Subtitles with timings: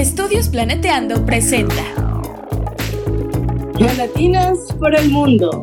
[0.00, 1.74] Estudios Planeteando presenta
[3.76, 5.62] Geolatinas por el mundo.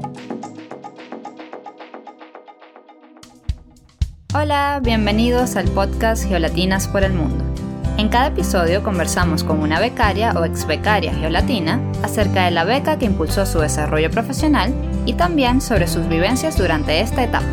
[4.35, 7.43] Hola, bienvenidos al podcast Geolatinas por el mundo.
[7.97, 12.99] En cada episodio conversamos con una becaria o ex becaria geolatina acerca de la beca
[12.99, 14.71] que impulsó su desarrollo profesional
[15.07, 17.47] y también sobre sus vivencias durante esta etapa.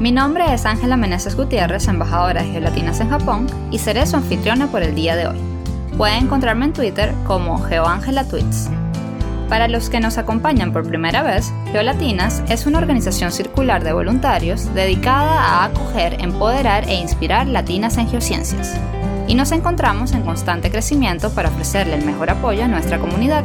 [0.00, 4.68] Mi nombre es Ángela Meneses Gutiérrez, embajadora de Geolatinas en Japón, y seré su anfitriona
[4.68, 5.47] por el día de hoy.
[5.98, 8.70] Pueden encontrarme en Twitter como GeoAngelaTweets.
[9.48, 14.72] Para los que nos acompañan por primera vez, Geolatinas es una organización circular de voluntarios
[14.74, 18.76] dedicada a acoger, empoderar e inspirar latinas en geociencias.
[19.26, 23.42] Y nos encontramos en constante crecimiento para ofrecerle el mejor apoyo a nuestra comunidad.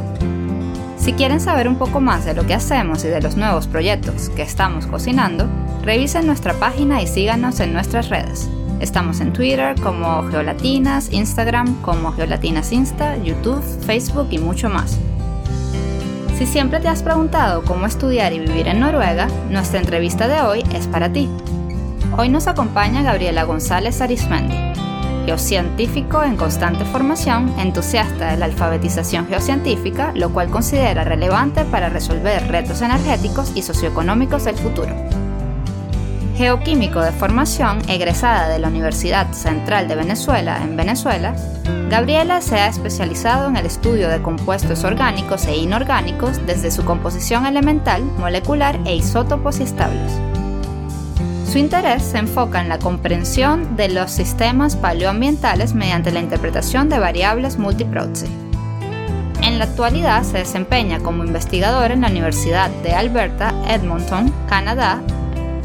[0.97, 4.30] Si quieren saber un poco más de lo que hacemos y de los nuevos proyectos
[4.30, 5.47] que estamos cocinando,
[5.81, 8.47] revisen nuestra página y síganos en nuestras redes.
[8.83, 14.99] Estamos en Twitter como Geolatinas, Instagram como Geolatinas Insta, YouTube, Facebook y mucho más.
[16.38, 20.66] Si siempre te has preguntado cómo estudiar y vivir en Noruega, nuestra entrevista de hoy
[20.73, 21.30] es para ti.
[22.17, 24.58] Hoy nos acompaña Gabriela González Arismendi,
[25.25, 32.49] geocientífico en constante formación, entusiasta de la alfabetización geocientífica, lo cual considera relevante para resolver
[32.49, 35.22] retos energéticos y socioeconómicos del futuro.
[36.36, 41.36] Geoquímico de formación, egresada de la Universidad Central de Venezuela en Venezuela,
[41.92, 47.45] Gabriela se ha especializado en el estudio de compuestos orgánicos e inorgánicos desde su composición
[47.45, 50.11] elemental, molecular e isótopos estables.
[51.52, 56.98] Su interés se enfoca en la comprensión de los sistemas paleoambientales mediante la interpretación de
[56.98, 58.26] variables multiproxy.
[59.44, 65.00] En la actualidad se desempeña como investigador en la Universidad de Alberta, Edmonton, Canadá,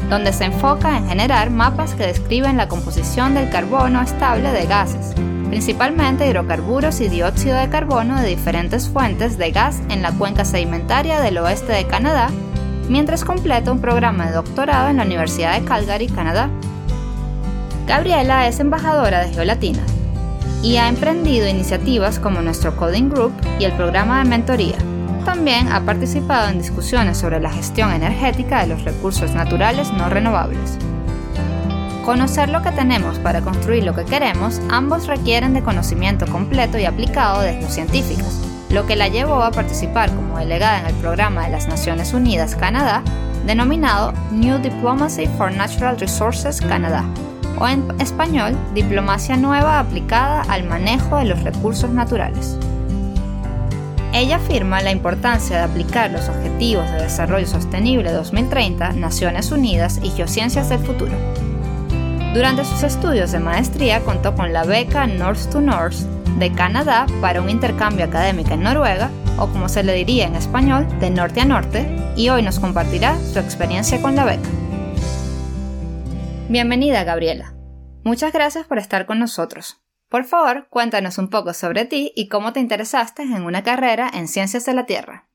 [0.09, 5.13] donde se enfoca en generar mapas que describen la composición del carbono estable de gases,
[5.49, 11.19] principalmente hidrocarburos y dióxido de carbono de diferentes fuentes de gas en la cuenca sedimentaria
[11.19, 12.29] del oeste de Canadá,
[12.87, 16.49] mientras completa un programa de doctorado en la Universidad de Calgary, Canadá.
[17.87, 19.81] Gabriela es embajadora de Geolatina
[20.61, 24.77] y ha emprendido iniciativas como nuestro Coding Group y el programa de mentoría,
[25.23, 30.77] también ha participado en discusiones sobre la gestión energética de los recursos naturales no renovables.
[32.05, 36.85] Conocer lo que tenemos para construir lo que queremos, ambos requieren de conocimiento completo y
[36.85, 41.43] aplicado de los científicos, lo que la llevó a participar como delegada en el programa
[41.43, 43.03] de las Naciones Unidas Canadá,
[43.45, 47.03] denominado New Diplomacy for Natural Resources Canadá,
[47.59, 52.57] o en español, Diplomacia Nueva aplicada al manejo de los recursos naturales.
[54.19, 60.09] Ella afirma la importancia de aplicar los Objetivos de Desarrollo Sostenible 2030, Naciones Unidas y
[60.09, 61.13] Geociencias del Futuro.
[62.33, 65.95] Durante sus estudios de maestría contó con la beca North to North
[66.37, 70.85] de Canadá para un intercambio académico en Noruega, o como se le diría en español,
[70.99, 71.87] de norte a norte,
[72.17, 74.49] y hoy nos compartirá su experiencia con la beca.
[76.49, 77.53] Bienvenida, Gabriela.
[78.03, 79.77] Muchas gracias por estar con nosotros.
[80.09, 84.27] Por favor, cuéntanos un poco sobre ti y cómo te interesaste en una carrera en
[84.27, 85.29] Ciencias de la Tierra.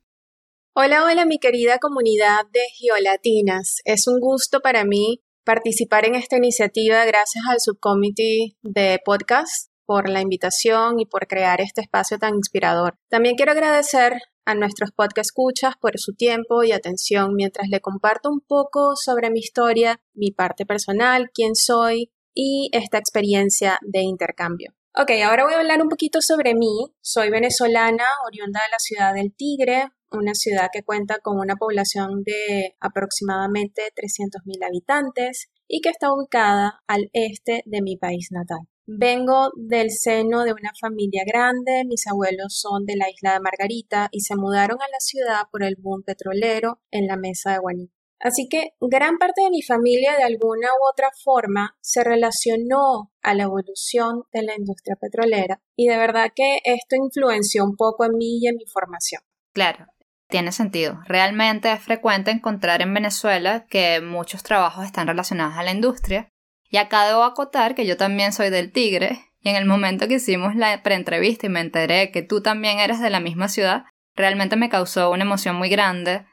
[0.75, 3.77] Hola, hola mi querida comunidad de Geolatinas.
[3.85, 10.09] Es un gusto para mí participar en esta iniciativa gracias al subcommittee de podcast por
[10.09, 12.97] la invitación y por crear este espacio tan inspirador.
[13.09, 14.15] También quiero agradecer
[14.45, 19.31] a nuestros podcast escuchas por su tiempo y atención mientras le comparto un poco sobre
[19.31, 24.75] mi historia, mi parte personal, quién soy y esta experiencia de intercambio.
[24.97, 26.95] Ok, ahora voy a hablar un poquito sobre mí.
[27.00, 32.23] Soy venezolana, oriunda de la ciudad del Tigre, una ciudad que cuenta con una población
[32.25, 38.69] de aproximadamente 300.000 habitantes y que está ubicada al este de mi país natal.
[38.87, 44.09] Vengo del seno de una familia grande, mis abuelos son de la isla de Margarita
[44.12, 47.91] y se mudaron a la ciudad por el boom petrolero en la mesa de Guaní.
[48.25, 53.35] Así que gran parte de mi familia de alguna u otra forma se relacionó a
[53.35, 58.12] la evolución de la industria petrolera y de verdad que esto influenció un poco en
[58.17, 59.21] mí y en mi formación.
[59.53, 59.88] Claro,
[60.29, 61.00] tiene sentido.
[61.05, 66.31] Realmente es frecuente encontrar en Venezuela que muchos trabajos están relacionados a la industria.
[66.70, 70.15] Y acá debo acotar que yo también soy del Tigre y en el momento que
[70.15, 73.85] hicimos la preentrevista y me enteré que tú también eres de la misma ciudad,
[74.17, 76.25] realmente me causó una emoción muy grande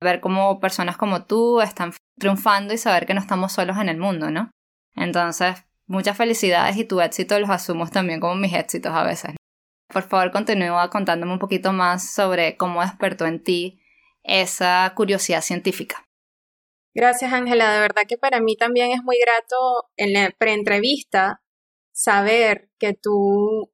[0.00, 3.98] ver cómo personas como tú están triunfando y saber que no estamos solos en el
[3.98, 4.50] mundo, ¿no?
[4.94, 9.36] Entonces, muchas felicidades y tu éxito los asumo también como mis éxitos a veces.
[9.88, 13.80] Por favor, continúa contándome un poquito más sobre cómo despertó en ti
[14.22, 16.04] esa curiosidad científica.
[16.94, 17.72] Gracias, Ángela.
[17.72, 21.42] De verdad que para mí también es muy grato en la preentrevista
[21.92, 23.70] saber que tú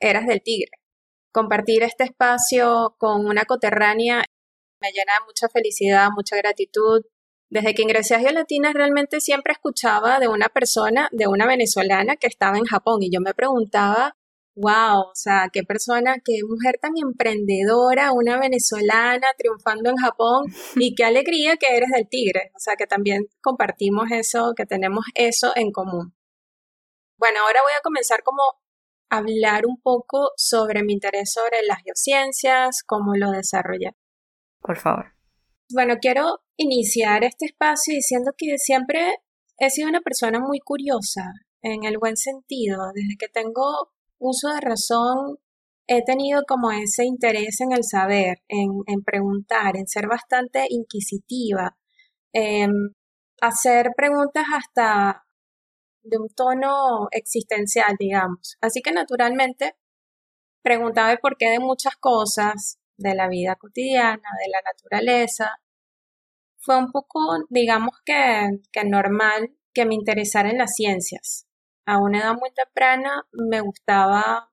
[0.00, 0.70] eras del Tigre.
[1.32, 4.24] Compartir este espacio con una coterránea
[4.82, 7.02] me llena de mucha felicidad, mucha gratitud.
[7.48, 12.26] Desde que ingresé a Geolatina realmente siempre escuchaba de una persona, de una venezolana que
[12.26, 14.16] estaba en Japón y yo me preguntaba,
[14.56, 20.44] wow, o sea, qué persona, qué mujer tan emprendedora, una venezolana triunfando en Japón
[20.76, 25.04] y qué alegría que eres del Tigre, o sea, que también compartimos eso, que tenemos
[25.14, 26.14] eso en común.
[27.18, 28.42] Bueno, ahora voy a comenzar como
[29.10, 33.92] hablar un poco sobre mi interés sobre las geociencias, cómo lo desarrollé.
[34.62, 35.12] Por favor.
[35.70, 39.16] Bueno, quiero iniciar este espacio diciendo que siempre
[39.58, 41.32] he sido una persona muy curiosa,
[41.62, 42.92] en el buen sentido.
[42.94, 45.38] Desde que tengo uso de razón,
[45.86, 51.76] he tenido como ese interés en el saber, en, preguntar, en ser bastante inquisitiva,
[52.32, 52.70] en
[53.40, 55.24] hacer preguntas hasta
[56.02, 58.56] de un tono existencial, digamos.
[58.60, 59.74] Así que naturalmente
[60.62, 65.58] preguntaba por qué de muchas cosas, de la vida cotidiana, de la naturaleza.
[66.58, 71.46] Fue un poco, digamos que, que normal que me interesara en las ciencias.
[71.86, 74.50] A una edad muy temprana me gustaba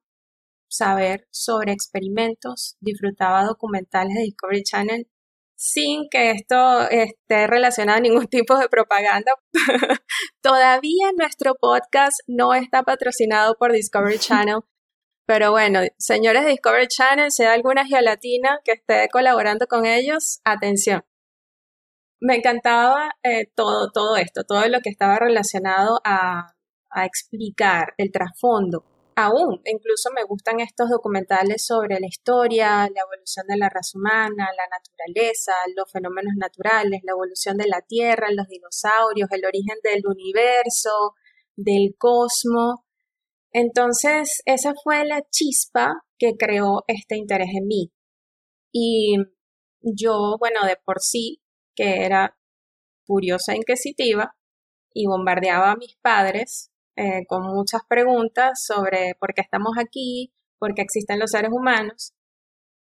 [0.68, 5.08] saber sobre experimentos, disfrutaba documentales de Discovery Channel
[5.60, 9.32] sin que esto esté relacionado a ningún tipo de propaganda.
[10.42, 14.60] Todavía nuestro podcast no está patrocinado por Discovery Channel,
[15.30, 20.40] pero bueno, señores de Discovery Channel, si hay alguna geolatina que esté colaborando con ellos,
[20.42, 21.04] atención.
[22.20, 26.56] Me encantaba eh, todo, todo esto, todo lo que estaba relacionado a,
[26.90, 28.84] a explicar el trasfondo.
[29.14, 34.48] Aún, incluso me gustan estos documentales sobre la historia, la evolución de la raza humana,
[34.56, 40.02] la naturaleza, los fenómenos naturales, la evolución de la Tierra, los dinosaurios, el origen del
[40.08, 41.14] universo,
[41.54, 42.80] del cosmos.
[43.52, 47.92] Entonces, esa fue la chispa que creó este interés en mí.
[48.72, 49.16] Y
[49.80, 51.42] yo, bueno, de por sí,
[51.74, 52.36] que era
[53.06, 54.36] curiosa e inquisitiva,
[54.92, 60.74] y bombardeaba a mis padres eh, con muchas preguntas sobre por qué estamos aquí, por
[60.74, 62.14] qué existen los seres humanos,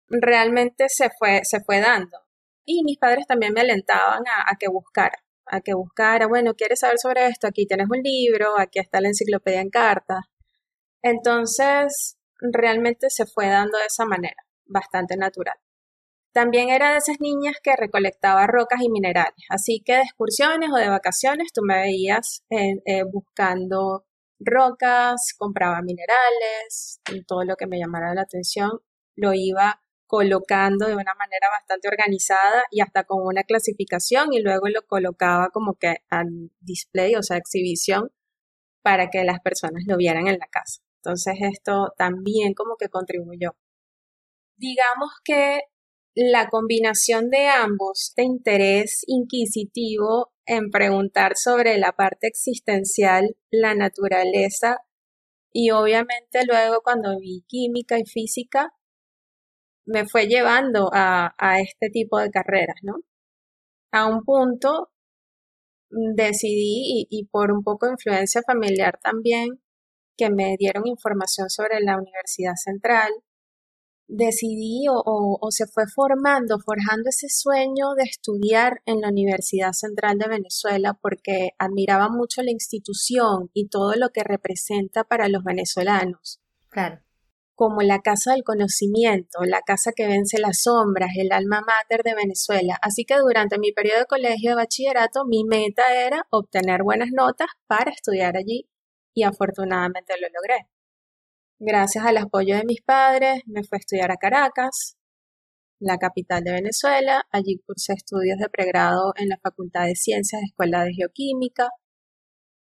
[0.07, 2.17] realmente se fue, se fue dando.
[2.65, 6.79] Y mis padres también me alentaban a, a que buscara, a que buscara, bueno, ¿quieres
[6.79, 7.47] saber sobre esto?
[7.47, 10.21] Aquí tienes un libro, aquí está la enciclopedia en cartas.
[11.05, 15.55] Entonces, realmente se fue dando de esa manera, bastante natural.
[16.33, 20.77] También era de esas niñas que recolectaba rocas y minerales, así que de excursiones o
[20.77, 24.07] de vacaciones tú me veías eh, eh, buscando
[24.39, 28.71] rocas, compraba minerales, todo lo que me llamara la atención
[29.15, 34.69] lo iba colocando de una manera bastante organizada y hasta con una clasificación y luego
[34.69, 38.11] lo colocaba como que al display, o sea, exhibición,
[38.81, 40.84] para que las personas lo vieran en la casa.
[41.05, 43.51] Entonces esto también como que contribuyó.
[44.57, 45.59] Digamos que
[46.15, 54.77] la combinación de ambos, de interés inquisitivo en preguntar sobre la parte existencial, la naturaleza,
[55.51, 58.71] y obviamente luego cuando vi química y física,
[59.85, 62.95] me fue llevando a, este tipo de carreras, ¿no?
[63.91, 64.89] A un punto
[66.15, 69.59] decidí, y, y por un poco de influencia familiar también,
[70.17, 73.11] que me dieron información sobre la Universidad Central,
[74.07, 80.27] decidí o, se fue formando, forjando ese sueño de estudiar en la Universidad Central de
[80.27, 86.39] Venezuela porque admiraba mucho la institución y todo lo que representa para los venezolanos.
[86.69, 87.01] Claro.
[87.55, 92.13] Como la casa del conocimiento, la casa que vence las sombras, el alma mater de
[92.13, 92.77] Venezuela.
[92.81, 97.47] Así que durante mi periodo de colegio de bachillerato, mi meta era obtener buenas notas
[97.67, 98.67] para estudiar allí
[99.15, 100.67] y afortunadamente lo logré.
[101.57, 104.97] Gracias al apoyo de mis padres, me fui a estudiar a Caracas,
[105.79, 107.23] la capital de Venezuela.
[107.31, 111.69] Allí cursé estudios de pregrado en la Facultad de Ciencias, Escuela de Geoquímica.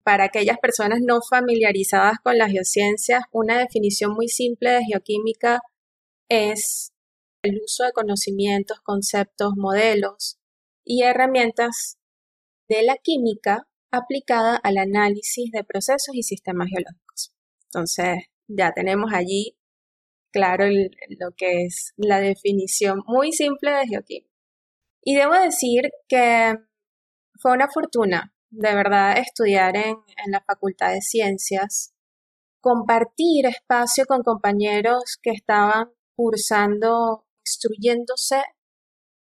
[0.04, 5.60] Para aquellas personas no familiarizadas con las geociencias, una definición muy simple de geoquímica
[6.30, 6.92] es
[7.44, 10.38] el uso de conocimientos, conceptos, modelos
[10.86, 11.98] y herramientas
[12.70, 17.32] de la química aplicada al análisis de procesos y sistemas geológicos.
[17.66, 19.56] Entonces, ya tenemos allí
[20.32, 24.34] claro lo que es la definición muy simple de geoquímica.
[25.04, 26.56] Y debo decir que
[27.40, 31.94] fue una fortuna, de verdad, estudiar en, en la Facultad de Ciencias,
[32.62, 38.42] compartir espacio con compañeros que estaban cursando, instruyéndose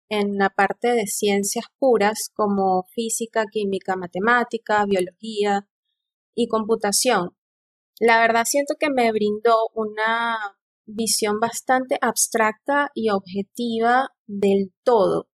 [0.09, 5.67] en la parte de ciencias puras como física, química, matemática, biología
[6.35, 7.35] y computación.
[7.99, 10.37] La verdad siento que me brindó una
[10.85, 15.27] visión bastante abstracta y objetiva del todo.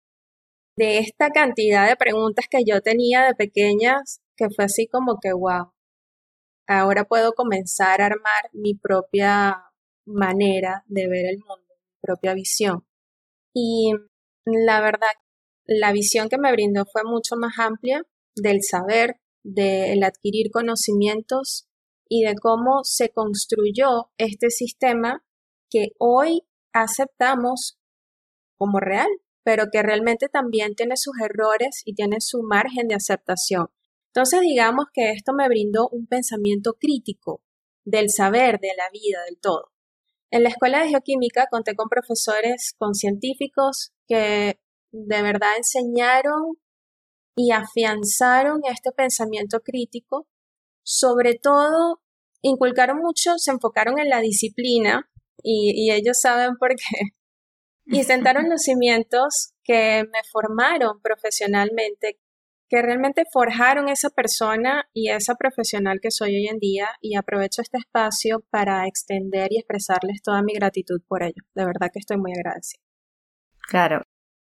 [0.78, 5.34] De esta cantidad de preguntas que yo tenía de pequeñas, que fue así como que,
[5.34, 5.74] wow,
[6.68, 9.72] ahora puedo comenzar a armar mi propia
[10.06, 12.86] manera de ver el mundo, mi propia visión.
[13.54, 13.92] Y
[14.46, 15.12] la verdad,
[15.66, 18.04] la visión que me brindó fue mucho más amplia
[18.36, 21.68] del saber, del adquirir conocimientos
[22.08, 25.24] y de cómo se construyó este sistema
[25.70, 26.42] que hoy
[26.74, 27.80] aceptamos
[28.58, 29.08] como real,
[29.44, 33.68] pero que realmente también tiene sus errores y tiene su margen de aceptación.
[34.14, 37.42] Entonces digamos que esto me brindó un pensamiento crítico
[37.86, 39.71] del saber, de la vida, del todo.
[40.32, 44.60] En la escuela de geoquímica conté con profesores, con científicos que
[44.92, 46.58] de verdad enseñaron
[47.36, 50.28] y afianzaron este pensamiento crítico.
[50.84, 52.02] Sobre todo,
[52.42, 55.10] inculcaron mucho, se enfocaron en la disciplina
[55.44, 57.12] y, y ellos saben por qué.
[57.86, 62.21] Y sentaron los cimientos que me formaron profesionalmente,
[62.72, 67.62] que realmente forjaron esa persona y esa profesional que soy hoy en día y aprovecho
[67.62, 71.44] este espacio para extender y expresarles toda mi gratitud por ello.
[71.54, 72.82] De verdad que estoy muy agradecida.
[73.68, 74.04] Claro.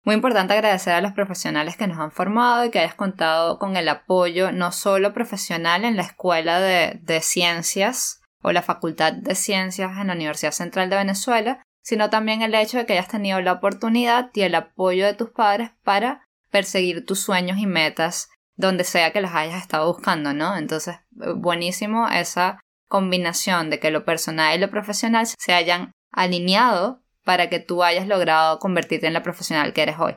[0.05, 3.77] Muy importante agradecer a los profesionales que nos han formado y que hayas contado con
[3.77, 9.33] el apoyo no solo profesional en la Escuela de, de Ciencias o la Facultad de
[9.33, 13.41] Ciencias en la Universidad Central de Venezuela, sino también el hecho de que hayas tenido
[13.41, 18.83] la oportunidad y el apoyo de tus padres para perseguir tus sueños y metas donde
[18.83, 20.55] sea que las hayas estado buscando, ¿no?
[20.55, 27.49] Entonces, buenísimo esa combinación de que lo personal y lo profesional se hayan alineado para
[27.49, 30.15] que tú hayas logrado convertirte en la profesional que eres hoy.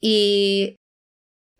[0.00, 0.76] Y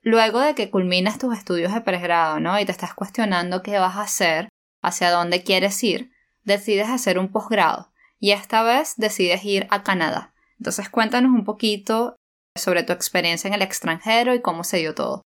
[0.02, 2.61] luego de que culminas tus estudios de pregrado, ¿no?
[2.61, 4.49] Y te estás cuestionando qué vas a hacer,
[4.82, 6.12] hacia dónde quieres ir,
[6.44, 7.92] decides hacer un posgrado.
[8.20, 10.32] Y esta vez decides ir a Canadá.
[10.59, 12.20] Entonces cuéntanos un poquito
[12.61, 15.23] sobre tu experiencia en el extranjero y cómo se dio todo.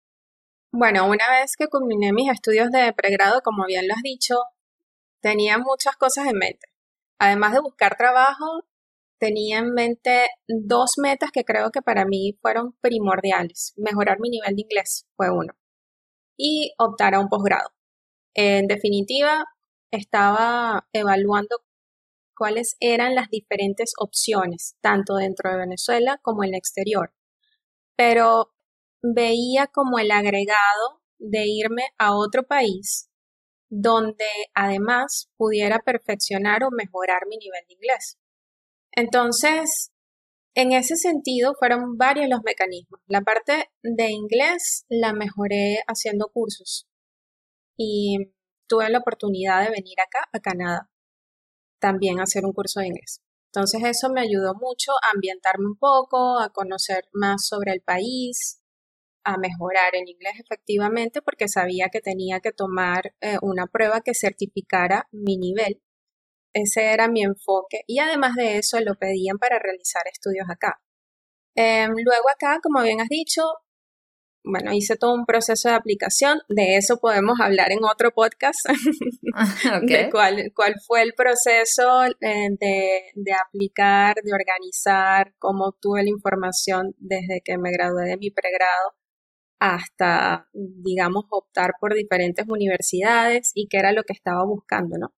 [0.72, 4.36] Bueno, una vez que culminé mis estudios de pregrado, como bien lo has dicho,
[5.20, 6.68] tenía muchas cosas en mente.
[7.18, 8.64] Además de buscar trabajo,
[9.18, 13.74] tenía en mente dos metas que creo que para mí fueron primordiales.
[13.76, 15.52] Mejorar mi nivel de inglés fue uno.
[16.36, 17.70] Y optar a un posgrado.
[18.34, 19.44] En definitiva,
[19.92, 21.58] estaba evaluando
[22.36, 27.12] cuáles eran las diferentes opciones, tanto dentro de Venezuela como en el exterior.
[27.96, 28.52] Pero
[29.02, 33.08] veía como el agregado de irme a otro país
[33.74, 38.18] donde además pudiera perfeccionar o mejorar mi nivel de inglés.
[38.94, 39.92] Entonces,
[40.54, 43.00] en ese sentido, fueron varios los mecanismos.
[43.06, 46.86] La parte de inglés la mejoré haciendo cursos
[47.78, 48.34] y
[48.68, 50.90] tuve la oportunidad de venir acá, a Canadá,
[51.80, 53.21] también hacer un curso de inglés.
[53.54, 58.62] Entonces eso me ayudó mucho a ambientarme un poco, a conocer más sobre el país,
[59.24, 64.14] a mejorar en inglés efectivamente, porque sabía que tenía que tomar eh, una prueba que
[64.14, 65.82] certificara mi nivel.
[66.54, 70.80] Ese era mi enfoque y además de eso lo pedían para realizar estudios acá.
[71.54, 73.42] Em, luego acá, como bien has dicho,
[74.44, 78.58] bueno, hice todo un proceso de aplicación, de eso podemos hablar en otro podcast,
[79.86, 86.10] de cuál, cuál, fue el proceso eh, de, de, aplicar, de organizar, cómo obtuve la
[86.10, 88.94] información desde que me gradué de mi pregrado
[89.60, 95.14] hasta, digamos, optar por diferentes universidades y qué era lo que estaba buscando, ¿no?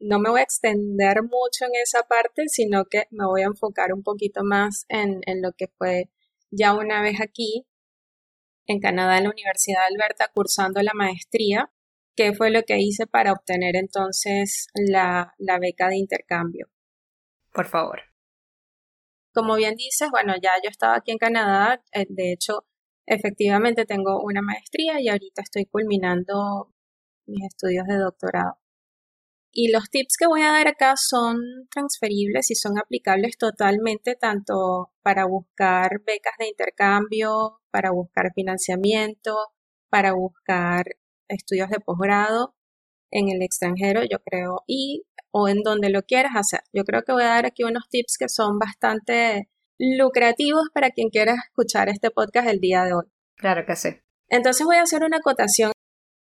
[0.00, 3.94] No me voy a extender mucho en esa parte, sino que me voy a enfocar
[3.94, 6.10] un poquito más en, en lo que fue
[6.50, 7.66] ya una vez aquí,
[8.66, 11.72] en Canadá, en la Universidad de Alberta, cursando la maestría,
[12.14, 16.68] que fue lo que hice para obtener entonces la, la beca de intercambio.
[17.52, 18.02] Por favor.
[19.32, 22.66] Como bien dices, bueno, ya yo estaba aquí en Canadá, eh, de hecho,
[23.06, 26.72] efectivamente tengo una maestría y ahorita estoy culminando
[27.26, 28.58] mis estudios de doctorado.
[29.50, 31.38] Y los tips que voy a dar acá son
[31.70, 39.36] transferibles y son aplicables totalmente tanto para buscar becas de intercambio, para buscar financiamiento,
[39.88, 40.84] para buscar
[41.28, 42.54] estudios de posgrado
[43.10, 46.60] en el extranjero, yo creo, y o en donde lo quieras hacer.
[46.72, 51.08] Yo creo que voy a dar aquí unos tips que son bastante lucrativos para quien
[51.10, 53.04] quiera escuchar este podcast el día de hoy.
[53.36, 53.90] Claro que sí.
[54.28, 55.72] Entonces voy a hacer una acotación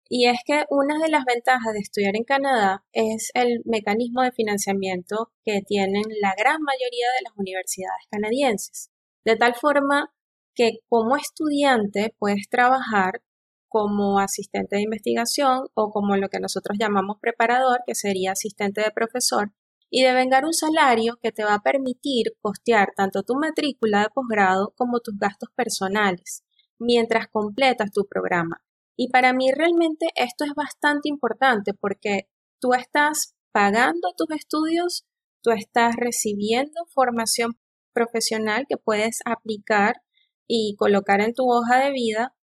[0.08, 4.32] y es que una de las ventajas de estudiar en Canadá es el mecanismo de
[4.32, 8.90] financiamiento que tienen la gran mayoría de las universidades canadienses.
[9.24, 10.12] De tal forma
[10.54, 13.22] que como estudiante puedes trabajar
[13.68, 18.90] como asistente de investigación o como lo que nosotros llamamos preparador, que sería asistente de
[18.90, 19.52] profesor,
[19.90, 24.72] y devengar un salario que te va a permitir costear tanto tu matrícula de posgrado
[24.76, 26.44] como tus gastos personales
[26.78, 28.62] mientras completas tu programa.
[28.96, 32.28] Y para mí realmente esto es bastante importante porque
[32.60, 35.04] tú estás pagando tus estudios,
[35.42, 37.58] tú estás recibiendo formación
[37.92, 40.02] profesional que puedes aplicar
[40.48, 42.34] y colocar en tu hoja de vida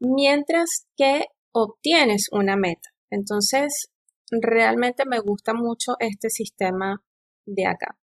[0.00, 2.90] mientras que obtienes una meta.
[3.10, 3.90] Entonces,
[4.30, 7.02] realmente me gusta mucho este sistema
[7.46, 7.98] de acá.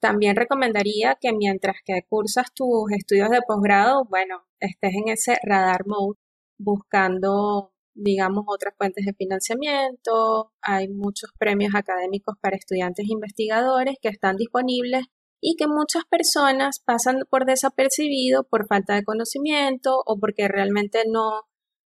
[0.00, 5.86] También recomendaría que mientras que cursas tus estudios de posgrado, bueno, estés en ese radar
[5.86, 6.18] mode
[6.58, 10.52] buscando, digamos, otras fuentes de financiamiento.
[10.60, 15.06] Hay muchos premios académicos para estudiantes e investigadores que están disponibles
[15.40, 21.42] y que muchas personas pasan por desapercibido por falta de conocimiento o porque realmente no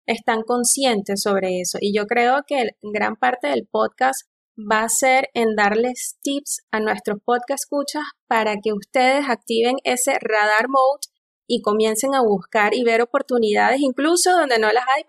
[0.08, 1.78] están conscientes sobre eso.
[1.82, 6.80] Y yo creo que gran parte del podcast va a ser en darles tips a
[6.80, 11.08] nuestros podcast escuchas para que ustedes activen ese radar mode
[11.48, 15.06] y comiencen a buscar y ver oportunidades incluso donde no las hay.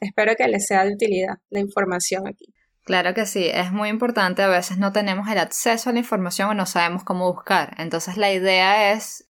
[0.00, 2.54] Espero que les sea de utilidad la información aquí.
[2.84, 6.48] Claro que sí, es muy importante, a veces no tenemos el acceso a la información
[6.48, 7.74] o no sabemos cómo buscar.
[7.78, 9.28] Entonces la idea es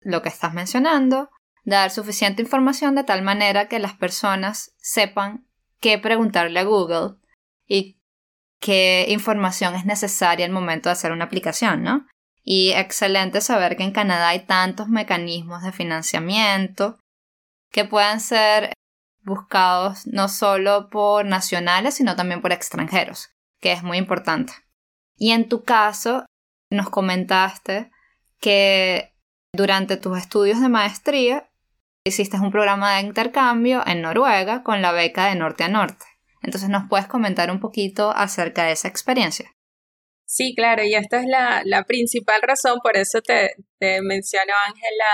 [0.00, 1.28] lo que estás mencionando,
[1.64, 5.46] dar suficiente información de tal manera que las personas sepan
[5.80, 7.16] qué preguntarle a Google
[7.66, 8.00] y
[8.58, 12.06] qué información es necesaria al momento de hacer una aplicación, ¿no?
[12.44, 16.98] Y excelente saber que en Canadá hay tantos mecanismos de financiamiento
[17.72, 18.74] que pueden ser
[19.22, 24.52] buscados no solo por nacionales, sino también por extranjeros, que es muy importante.
[25.16, 26.26] Y en tu caso,
[26.70, 27.90] nos comentaste
[28.40, 29.14] que
[29.54, 31.48] durante tus estudios de maestría
[32.04, 36.04] hiciste un programa de intercambio en Noruega con la beca de Norte a Norte.
[36.42, 39.50] Entonces, ¿nos puedes comentar un poquito acerca de esa experiencia?
[40.34, 45.04] Sí, claro, y esta es la, principal razón, por eso te, te menciono, Ángela,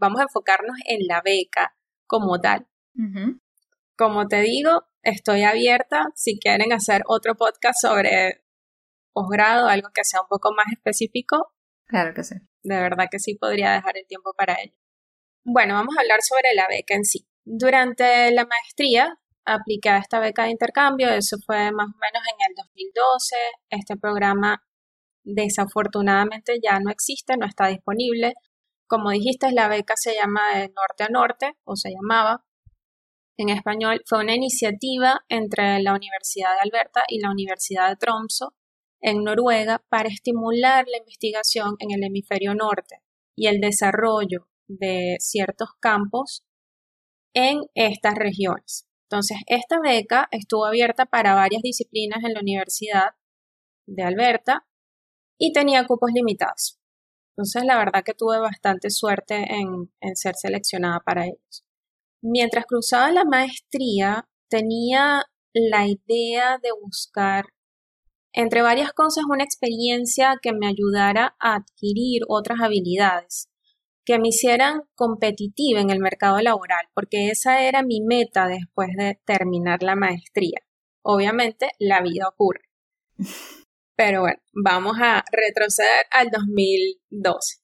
[0.00, 1.76] vamos a enfocarnos en la beca
[2.08, 2.66] como tal.
[3.96, 8.42] Como te digo, estoy abierta si quieren hacer otro podcast sobre
[9.12, 11.54] posgrado, algo que sea un poco más específico.
[11.86, 12.34] Claro que sí.
[12.64, 14.74] De verdad que sí podría dejar el tiempo para ello.
[15.44, 17.28] Bueno, vamos a hablar sobre la beca en sí.
[17.44, 22.54] Durante la maestría apliqué esta beca de intercambio, eso fue más o menos en el
[22.56, 23.36] 2012.
[23.70, 24.62] Este programa
[25.24, 28.34] desafortunadamente ya no existe, no está disponible.
[28.86, 32.44] Como dijiste, la beca se llama de norte a norte, o se llamaba,
[33.36, 38.46] en español, fue una iniciativa entre la Universidad de Alberta y la Universidad de Tromsø
[39.00, 43.00] en Noruega para estimular la investigación en el hemisferio norte
[43.36, 46.44] y el desarrollo de ciertos campos
[47.34, 48.86] en estas regiones.
[49.14, 53.10] Entonces, esta beca estuvo abierta para varias disciplinas en la Universidad
[53.86, 54.66] de Alberta
[55.38, 56.80] y tenía cupos limitados.
[57.36, 61.64] Entonces, la verdad que tuve bastante suerte en, en ser seleccionada para ellos.
[62.24, 65.22] Mientras cruzaba la maestría, tenía
[65.52, 67.44] la idea de buscar,
[68.32, 73.48] entre varias cosas, una experiencia que me ayudara a adquirir otras habilidades,
[74.04, 79.20] que me hicieran competitiva en el mercado laboral, porque esa era mi meta después de
[79.24, 80.60] terminar la maestría.
[81.02, 82.62] Obviamente, la vida ocurre.
[83.96, 87.60] Pero bueno, vamos a retroceder al 2012.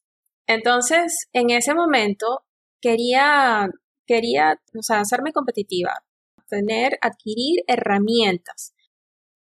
[0.46, 2.44] Entonces, en ese momento
[2.80, 3.68] quería
[4.10, 6.02] quería, o sea, hacerme competitiva,
[6.48, 8.74] tener, adquirir herramientas.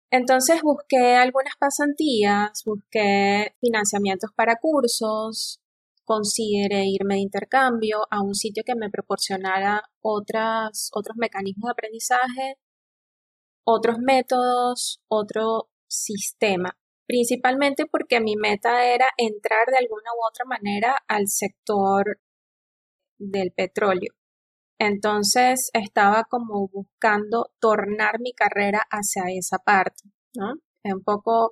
[0.09, 5.59] Entonces busqué algunas pasantías, busqué financiamientos para cursos,
[6.05, 12.55] consideré irme de intercambio a un sitio que me proporcionara otros mecanismos de aprendizaje,
[13.65, 20.97] otros métodos, otro sistema, principalmente porque mi meta era entrar de alguna u otra manera
[21.07, 22.19] al sector
[23.17, 24.13] del petróleo.
[24.79, 30.55] Entonces estaba como buscando tornar mi carrera hacia esa parte, ¿no?
[30.83, 31.51] Un poco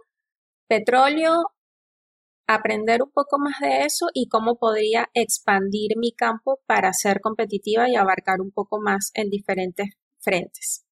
[0.68, 1.44] petróleo,
[2.56, 7.90] aprender un poco más de eso y cómo podría expandir mi campo para ser competitiva
[7.90, 10.86] y abarcar un poco más en diferentes frentes.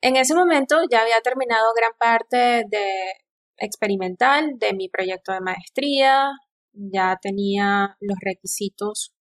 [0.00, 3.12] En ese momento ya había terminado gran parte de
[3.56, 6.30] experimental de mi proyecto de maestría,
[6.72, 9.16] ya tenía los requisitos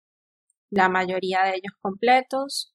[0.70, 2.72] la mayoría de ellos completos.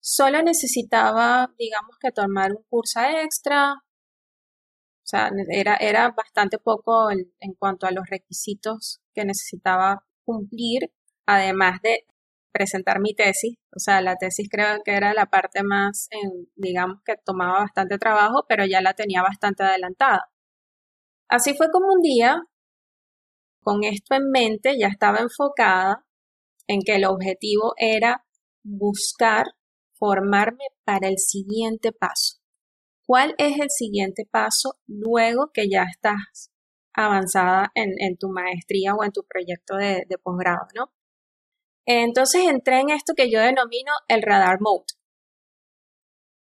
[0.00, 3.74] Solo necesitaba, digamos que tomar un curso extra.
[5.04, 10.92] O sea, era, era bastante poco en, cuanto a los requisitos que necesitaba cumplir,
[11.26, 12.06] además de
[12.52, 13.56] presentar mi tesis.
[13.76, 16.08] O sea, la tesis creo que era la parte más,
[16.56, 20.30] digamos que tomaba bastante trabajo, pero ya la tenía bastante adelantada.
[21.28, 22.42] Así fue como un día,
[23.62, 26.06] con esto en mente, ya estaba enfocada
[26.66, 28.24] en que el objetivo era
[28.62, 29.48] buscar
[29.98, 32.43] formarme para el siguiente paso.
[33.06, 36.50] ¿Cuál es el siguiente paso luego que ya estás
[36.94, 40.92] avanzada en, tu maestría o en tu proyecto de, posgrado, ¿no?
[41.86, 44.86] Entonces entré en esto que yo denomino el radar mode.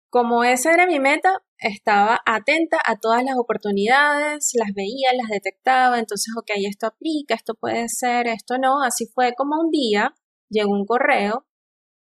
[0.09, 5.97] Como esa era mi meta, estaba atenta a todas las oportunidades, las veía, las detectaba,
[5.97, 8.83] entonces, ok, esto aplica, esto puede ser, esto no.
[8.83, 10.13] Así fue como un día
[10.49, 11.47] llegó un correo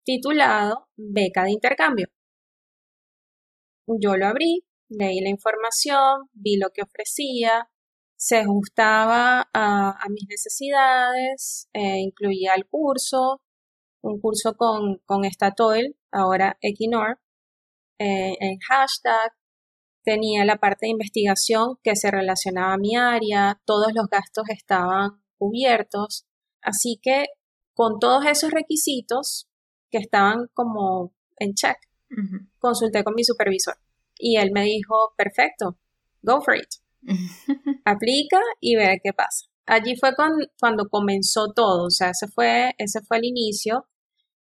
[0.05, 2.09] titulado Beca de Intercambio.
[3.99, 7.69] Yo lo abrí, leí la información, vi lo que ofrecía,
[8.17, 13.41] se ajustaba a, mis necesidades, eh, incluía el curso,
[14.03, 17.19] un curso con, con Statoil, ahora Equinor,
[17.99, 19.33] eh, en hashtag,
[20.05, 25.23] tenía la parte de investigación que se relacionaba a mi área, todos los gastos estaban
[25.39, 26.27] cubiertos,
[26.63, 27.27] así que
[27.75, 29.49] con todos esos requisitos
[29.91, 31.77] que estaban como en check,
[32.59, 33.77] consulté con mi supervisor
[34.19, 35.79] y él me dijo, perfecto,
[36.23, 36.69] go for it,
[37.85, 39.47] aplica y ve qué pasa.
[39.67, 40.11] Allí fue
[40.59, 43.87] cuando comenzó todo, o sea, ese fue, ese fue el inicio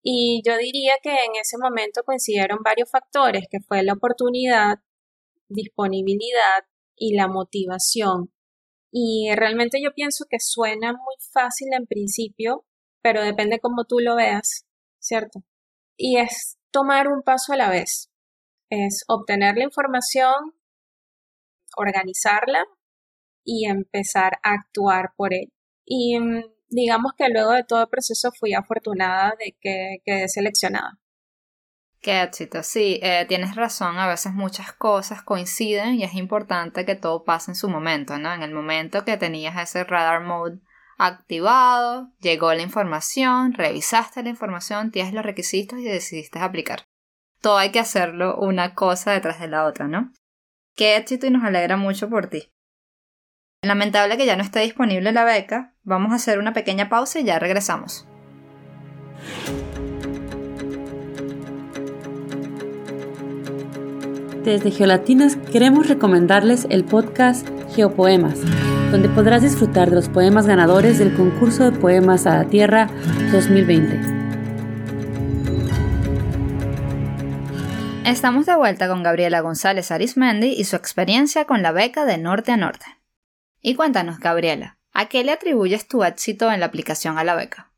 [0.09, 4.77] y yo diría que en ese momento coincidieron varios factores, que fue la oportunidad,
[5.49, 6.63] disponibilidad
[6.95, 8.31] y la motivación.
[8.89, 12.65] Y realmente yo pienso que suena muy fácil en principio,
[13.01, 14.65] pero depende cómo tú lo veas,
[14.99, 15.43] ¿cierto?
[15.97, 18.09] Y es tomar un paso a la vez.
[18.69, 20.53] Es obtener la información,
[21.75, 22.65] organizarla
[23.43, 25.53] y empezar a actuar por él.
[25.85, 30.99] Y mm, digamos que luego de todo el proceso fui afortunada de que quedé seleccionada.
[32.01, 36.95] Qué éxito, sí, eh, tienes razón, a veces muchas cosas coinciden y es importante que
[36.95, 38.31] todo pase en su momento, ¿no?
[38.33, 40.59] En el momento que tenías ese radar mode
[40.97, 46.83] activado, llegó la información, revisaste la información, tienes los requisitos y decidiste aplicar.
[47.41, 50.11] Todo hay que hacerlo una cosa detrás de la otra, ¿no?
[50.75, 52.51] Qué éxito y nos alegra mucho por ti.
[53.63, 57.23] Lamentable que ya no esté disponible la beca, vamos a hacer una pequeña pausa y
[57.23, 58.07] ya regresamos.
[64.43, 68.39] Desde Geolatinas queremos recomendarles el podcast Geopoemas,
[68.91, 72.87] donde podrás disfrutar de los poemas ganadores del concurso de poemas a la Tierra
[73.31, 74.17] 2020.
[78.05, 82.53] Estamos de vuelta con Gabriela González Arismendi y su experiencia con la beca de Norte
[82.53, 82.85] a Norte.
[83.61, 87.73] Y cuéntanos, Gabriela, ¿a qué le atribuyes tu éxito en la aplicación a la beca?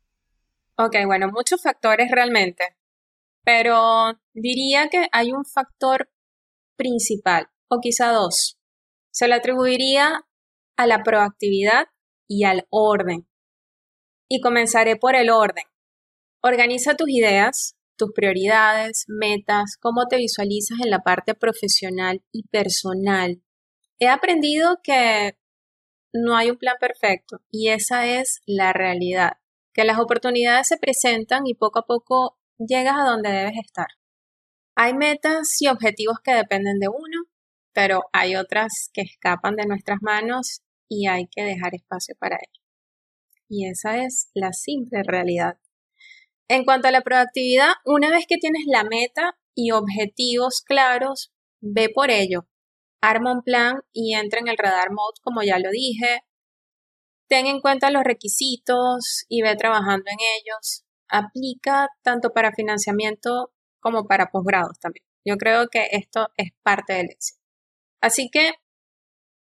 [0.76, 2.76] Ok, bueno, muchos factores realmente,
[3.44, 6.08] pero diría que hay un factor
[6.76, 8.58] principal, o quizá dos.
[9.10, 10.24] Se le atribuiría
[10.80, 11.88] a la proactividad
[12.26, 13.28] y al orden.
[14.30, 15.64] Y comenzaré por el orden.
[16.42, 23.42] Organiza tus ideas, tus prioridades, metas, cómo te visualizas en la parte profesional y personal.
[23.98, 25.36] He aprendido que
[26.14, 29.32] no hay un plan perfecto y esa es la realidad,
[29.74, 33.88] que las oportunidades se presentan y poco a poco llegas a donde debes estar.
[34.76, 37.26] Hay metas y objetivos que dependen de uno,
[37.74, 42.62] pero hay otras que escapan de nuestras manos y hay que dejar espacio para ello.
[43.48, 45.58] Y esa es la simple realidad.
[46.48, 51.88] En cuanto a la proactividad, una vez que tienes la meta y objetivos claros, ve
[51.94, 52.48] por ello,
[53.00, 56.22] arma un plan y entra en el radar mode, como ya lo dije.
[57.28, 60.84] Ten en cuenta los requisitos y ve trabajando en ellos.
[61.08, 65.04] Aplica tanto para financiamiento como para posgrados también.
[65.24, 67.40] Yo creo que esto es parte del éxito.
[68.00, 68.52] Así que,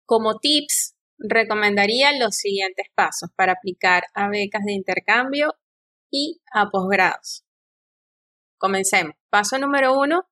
[0.07, 5.55] como tips, recomendaría los siguientes pasos para aplicar a becas de intercambio
[6.11, 7.45] y a posgrados.
[8.59, 9.15] Comencemos.
[9.31, 10.23] Paso número uno,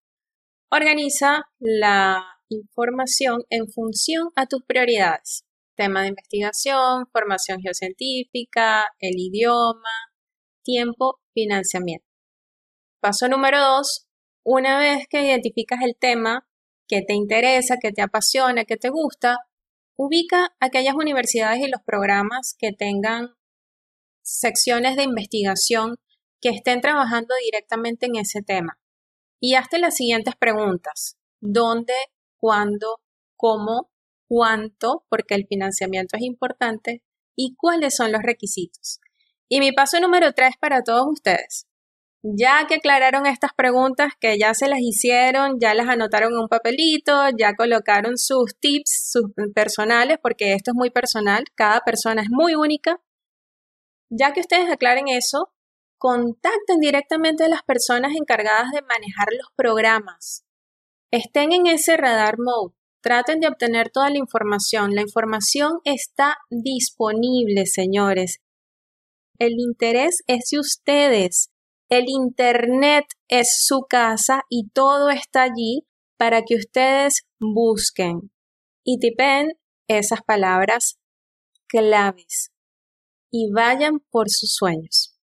[0.70, 5.44] organiza la información en función a tus prioridades.
[5.76, 9.90] Tema de investigación, formación geocientífica, el idioma,
[10.62, 12.06] tiempo, financiamiento.
[13.00, 14.06] Paso número dos,
[14.44, 16.46] una vez que identificas el tema
[16.88, 19.38] que te interesa, que te apasiona, que te gusta,
[19.96, 23.34] ubica aquellas universidades y los programas que tengan
[24.22, 25.96] secciones de investigación
[26.40, 28.78] que estén trabajando directamente en ese tema.
[29.40, 31.16] Y hazte las siguientes preguntas.
[31.40, 31.94] ¿Dónde
[32.44, 33.00] cuándo,
[33.36, 33.90] cómo,
[34.28, 37.02] cuánto, porque el financiamiento es importante,
[37.34, 39.00] y cuáles son los requisitos.
[39.48, 41.66] Y mi paso número tres para todos ustedes.
[42.26, 46.48] Ya que aclararon estas preguntas, que ya se las hicieron, ya las anotaron en un
[46.48, 52.28] papelito, ya colocaron sus tips, sus personales, porque esto es muy personal, cada persona es
[52.30, 52.98] muy única.
[54.08, 55.52] Ya que ustedes aclaren eso,
[55.98, 60.46] contacten directamente a las personas encargadas de manejar los programas.
[61.10, 62.74] Estén en ese radar mode.
[63.02, 64.94] Traten de obtener toda la información.
[64.94, 68.40] La información está disponible, señores.
[69.38, 71.50] El interés es de ustedes.
[71.94, 75.86] El Internet es su casa y todo está allí
[76.18, 78.32] para que ustedes busquen
[78.82, 79.52] y tipen
[79.86, 80.98] esas palabras
[81.68, 82.50] claves
[83.30, 85.16] y vayan por sus sueños.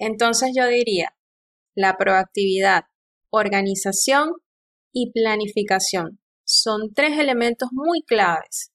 [0.00, 1.16] Entonces yo diría,
[1.76, 2.86] la proactividad,
[3.30, 4.32] organización
[4.92, 8.72] y planificación son tres elementos muy claves,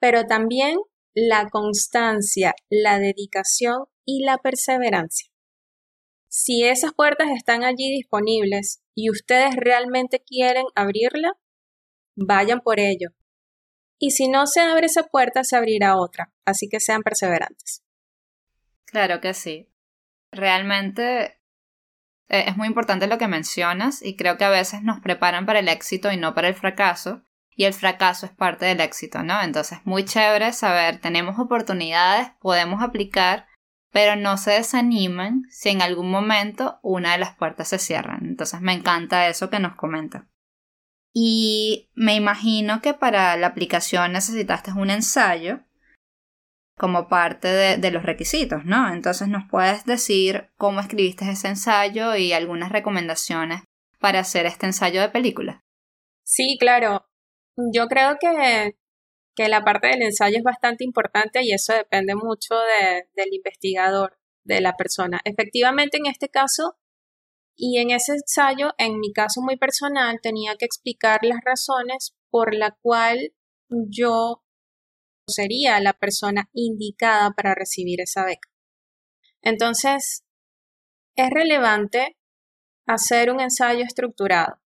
[0.00, 0.78] pero también
[1.12, 5.28] la constancia, la dedicación y la perseverancia.
[6.28, 11.32] Si esas puertas están allí disponibles y ustedes realmente quieren abrirla,
[12.16, 13.10] vayan por ello.
[13.98, 17.82] Y si no se abre esa puerta, se abrirá otra, así que sean perseverantes.
[18.84, 19.68] Claro que sí.
[20.30, 21.40] Realmente
[22.28, 25.58] eh, es muy importante lo que mencionas y creo que a veces nos preparan para
[25.58, 27.22] el éxito y no para el fracaso.
[27.56, 29.42] Y el fracaso es parte del éxito, ¿no?
[29.42, 33.47] Entonces, muy chévere saber, tenemos oportunidades, podemos aplicar,
[33.98, 38.20] pero no se desanimen si en algún momento una de las puertas se cierran.
[38.26, 40.28] Entonces, me encanta eso que nos comenta.
[41.12, 45.64] Y me imagino que para la aplicación necesitaste un ensayo
[46.76, 48.92] como parte de, los requisitos, ¿no?
[48.92, 53.62] Entonces nos puedes decir cómo escribiste ese ensayo y algunas recomendaciones
[53.98, 55.64] para hacer este ensayo de película.
[56.22, 57.04] Sí, claro.
[57.74, 58.76] Yo creo que,
[59.38, 62.56] que la parte del ensayo es bastante importante y eso depende mucho
[63.14, 65.20] del investigador, de la persona.
[65.24, 66.76] Efectivamente, en este caso,
[67.54, 72.52] y en ese ensayo, en mi caso muy personal, tenía que explicar las razones por
[72.52, 73.32] la cual
[73.68, 74.42] yo
[75.28, 78.50] sería la persona indicada para recibir esa beca.
[79.40, 80.24] Entonces,
[81.14, 82.18] es relevante
[82.88, 84.60] hacer un ensayo estructurado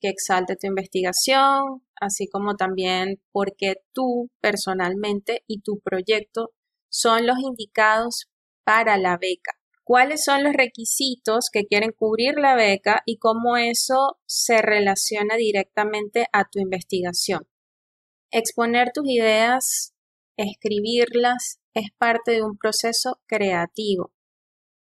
[0.00, 6.50] que exalte tu investigación, así como también porque tú personalmente y tu proyecto
[6.88, 8.30] son los indicados
[8.64, 9.52] para la beca.
[9.82, 16.26] ¿Cuáles son los requisitos que quieren cubrir la beca y cómo eso se relaciona directamente
[16.32, 17.46] a tu investigación?
[18.30, 19.94] Exponer tus ideas
[20.36, 24.12] escribirlas es parte de un proceso creativo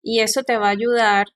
[0.03, 1.27] y eso te va a ayudar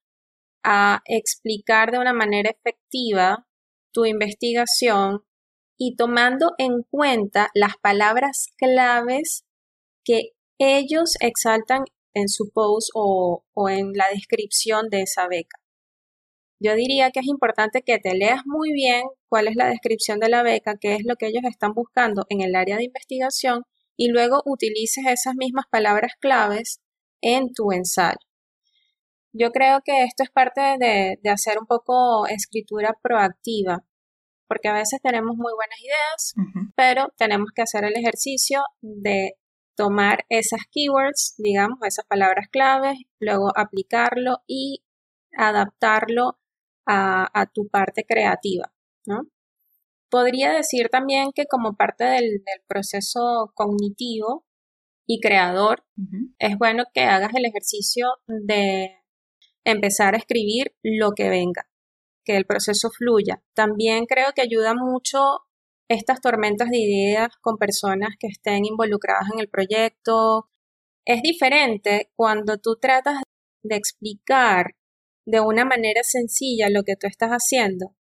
[0.62, 3.46] a explicar de una manera efectiva
[3.92, 5.22] tu investigación
[5.76, 9.44] y tomando en cuenta las palabras claves
[10.04, 11.84] que ellos exaltan
[12.14, 15.58] en su post o, o, en la descripción de esa beca.
[16.60, 20.28] Yo diría que es importante que te leas muy bien cuál es la descripción de
[20.28, 23.64] la beca, qué es lo que ellos están buscando en el área de investigación
[23.96, 26.80] y luego utilices esas mismas palabras claves
[27.20, 28.18] en tu ensayo.
[29.32, 33.84] Yo creo que esto es parte de, hacer un poco escritura proactiva,
[34.46, 36.34] porque a veces tenemos muy buenas ideas,
[36.76, 39.34] pero tenemos que hacer el ejercicio de
[39.76, 44.84] tomar esas keywords, digamos, esas palabras claves, luego aplicarlo y
[45.36, 46.38] adaptarlo
[46.86, 48.72] a, a tu parte creativa,
[49.06, 49.28] ¿no?
[50.14, 54.44] Podría decir también que como parte del, proceso cognitivo
[55.08, 55.84] y creador,
[56.38, 58.96] es bueno que hagas el ejercicio de
[59.64, 61.68] empezar a escribir lo que venga,
[62.24, 63.42] que el proceso fluya.
[63.54, 65.18] También creo que ayuda mucho
[65.88, 70.48] estas tormentas de ideas con personas que estén involucradas en el proyecto.
[71.04, 73.18] Es diferente cuando tú tratas
[73.62, 74.74] de explicar
[75.26, 77.94] de una manera sencilla lo que tú estás haciendo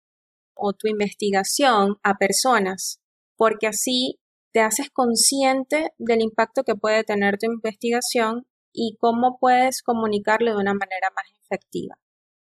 [0.55, 3.01] o tu investigación a personas,
[3.37, 4.21] porque así
[4.53, 10.61] te haces consciente del impacto que puede tener tu investigación y cómo puedes comunicarlo de
[10.61, 11.97] una manera más efectiva.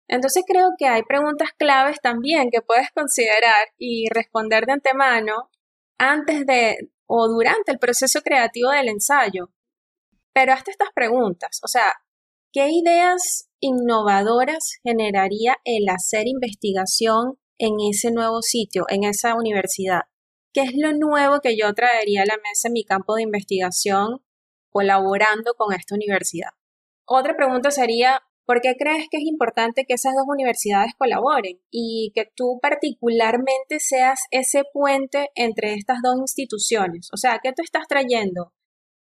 [0.08, 5.50] Entonces creo que hay preguntas claves también que puedes considerar y responder de antemano
[5.98, 9.52] antes de o durante el proceso creativo del ensayo.
[10.32, 11.92] Pero hasta estas preguntas, o sea,
[12.52, 20.02] ¿qué ideas innovadoras generaría el hacer investigación en ese nuevo sitio, en esa universidad?
[20.54, 24.24] ¿Qué es lo nuevo que yo traería a la mesa en mi campo de investigación
[24.70, 26.50] colaborando con esta universidad?
[27.06, 32.12] Otra pregunta sería, ¿por qué crees que es importante que esas dos universidades colaboren y
[32.14, 37.08] que tú particularmente seas ese puente entre estas dos instituciones?
[37.12, 38.52] O sea, ¿qué tú estás trayendo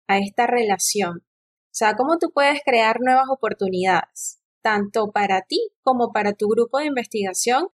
[0.09, 1.19] a esta relación?
[1.19, 4.43] O sea, ¿cómo tú puedes crear nuevas oportunidades?
[4.63, 7.69] tanto para ti como para tu grupo de investigación.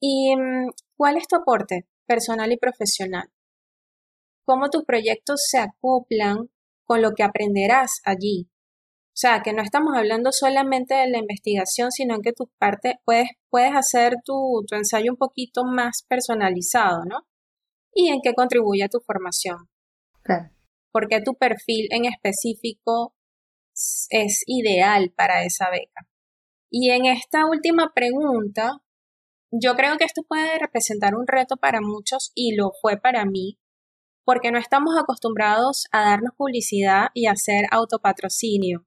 [0.00, 3.32] ¿Y mm, cuál es tu aporte personal y profesional?
[4.44, 6.50] ¿Cómo tus proyectos se acoplan
[6.84, 8.50] con lo que aprenderás allí?
[9.12, 13.28] O sea, que no estamos hablando solamente de la investigación, sino que tu parte puedes,
[13.50, 17.26] puedes hacer tu, tu ensayo un poquito más personalizado, ¿no?
[17.94, 19.68] Y en qué contribuye a tu formación.
[20.22, 20.50] Claro.
[20.92, 23.14] Porque tu perfil en específico
[24.08, 26.08] es ideal para esa beca.
[26.70, 28.80] Y en esta última pregunta,
[29.50, 33.58] yo creo que esto puede representar un reto para muchos y lo fue para mí,
[34.24, 38.86] porque no estamos acostumbrados a darnos publicidad y hacer autopatrocinio.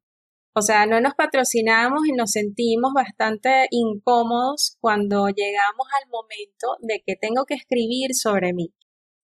[0.57, 7.03] O sea, no nos patrocinamos y nos sentimos bastante incómodos cuando llegamos al momento de
[7.05, 8.73] que tengo que escribir sobre mí.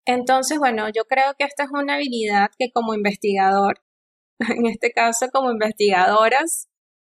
[0.06, 3.82] Entonces, bueno, yo creo que esta es una habilidad que como investigador,
[4.40, 6.68] en este caso como investigadoras,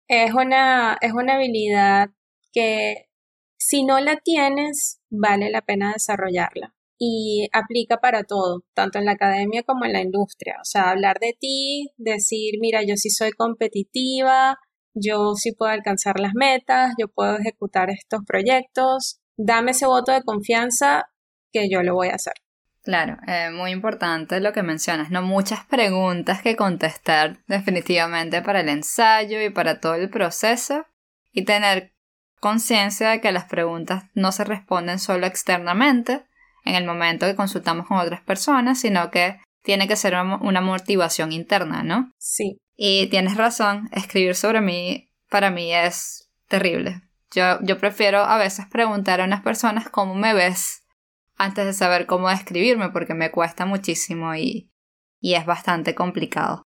[0.09, 2.11] es una, es una habilidad
[2.53, 3.09] que
[3.59, 6.75] si no la tienes, vale la pena desarrollarla.
[7.05, 10.59] Y aplica para todo, tanto en la academia como en la industria.
[10.61, 14.57] O sea, hablar de ti, decir, mira, yo sí soy competitiva,
[14.95, 20.23] yo sí puedo alcanzar las metas, yo puedo ejecutar estos proyectos, dame ese voto de
[20.23, 21.07] confianza
[21.51, 22.35] que yo lo voy a hacer.
[22.85, 25.23] Claro, eh, muy importante lo que mencionas, ¿no?
[25.23, 30.87] Muchas preguntas que contestar definitivamente para el ensayo y para todo el proceso
[31.33, 31.95] y tener
[32.41, 36.27] conciencia de que las preguntas no se responden solo externamente
[36.64, 41.33] en el momento que consultamos con otras personas, sino que tiene que ser una motivación
[41.33, 42.12] interna, ¿no?
[42.18, 42.59] Sí.
[42.77, 47.01] Y tienes razón, escribir sobre mí para mí es terrible.
[47.35, 50.83] Yo, yo prefiero a veces preguntar a unas personas cómo me ves
[51.37, 54.70] antes de saber cómo describirme porque me cuesta muchísimo y,
[55.20, 56.64] y es bastante complicado.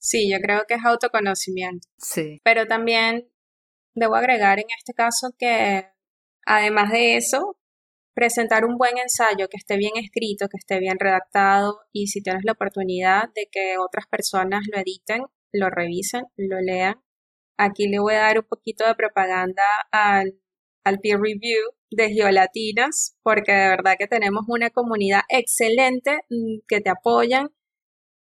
[0.00, 1.86] Sí, yo creo que es autoconocimiento.
[1.98, 2.40] Sí.
[2.42, 3.28] Pero también
[3.94, 5.86] debo agregar en este caso que
[6.44, 7.56] además de eso,
[8.20, 12.42] presentar un buen ensayo que esté bien escrito, que esté bien redactado y si tienes
[12.44, 16.96] la oportunidad de que otras personas lo editen, lo revisen, lo lean.
[17.56, 20.34] Aquí le voy a dar un poquito de propaganda al,
[21.02, 26.90] peer review de Geolatinas, porque de verdad que tenemos una comunidad excelente mm, que te
[26.90, 27.48] apoyan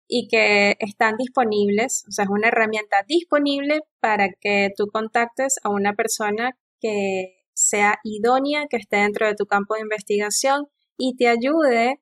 [0.06, 5.70] y que están disponibles, o sea, es una herramienta disponible para que tú contactes a
[5.70, 7.37] una persona que
[7.68, 12.00] sea idónea, que esté dentro de tu campo de investigación y te ayude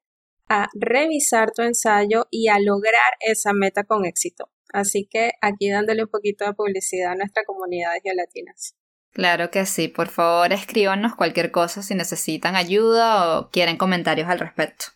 [0.48, 4.50] a revisar tu ensayo y a lograr esa meta con éxito.
[4.72, 8.76] Así que aquí dándole un poquito de publicidad a nuestra comunidad de geolatinas.
[9.12, 14.38] Claro que sí, por favor escríbanos cualquier cosa si necesitan ayuda o quieren comentarios al
[14.38, 14.86] respecto.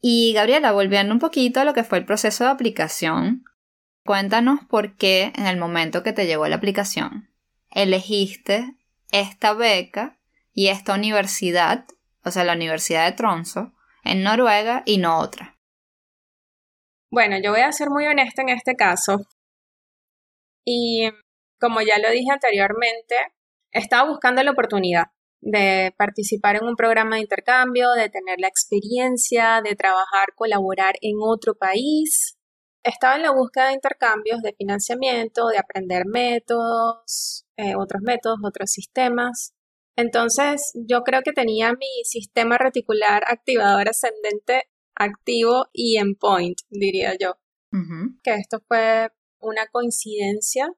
[0.00, 3.44] Y Gabriela, volviendo un poquito a lo que fue el proceso de aplicación,
[4.04, 7.28] cuéntanos por qué en el momento que te llegó la aplicación
[7.70, 8.76] elegiste
[9.10, 10.18] esta beca
[10.52, 11.86] y esta universidad,
[12.24, 13.72] o sea, la Universidad de Tronso,
[14.04, 15.58] en Noruega y no otra.
[17.10, 19.18] Bueno, yo voy a ser muy honesta en este caso.
[20.64, 21.08] Y
[21.58, 23.16] como ya lo dije anteriormente,
[23.72, 25.06] estaba buscando la oportunidad
[25.40, 31.16] de participar en un programa de intercambio, de tener la experiencia, de trabajar, colaborar en
[31.22, 32.36] otro país.
[32.82, 38.70] Estaba en la búsqueda de intercambios, de financiamiento, de aprender métodos, eh, otros métodos, otros
[38.70, 39.52] sistemas.
[39.96, 44.62] Entonces, yo creo que tenía mi sistema reticular activador ascendente
[44.94, 47.34] activo y en point, diría yo.
[48.22, 50.68] Que esto fue una coincidencia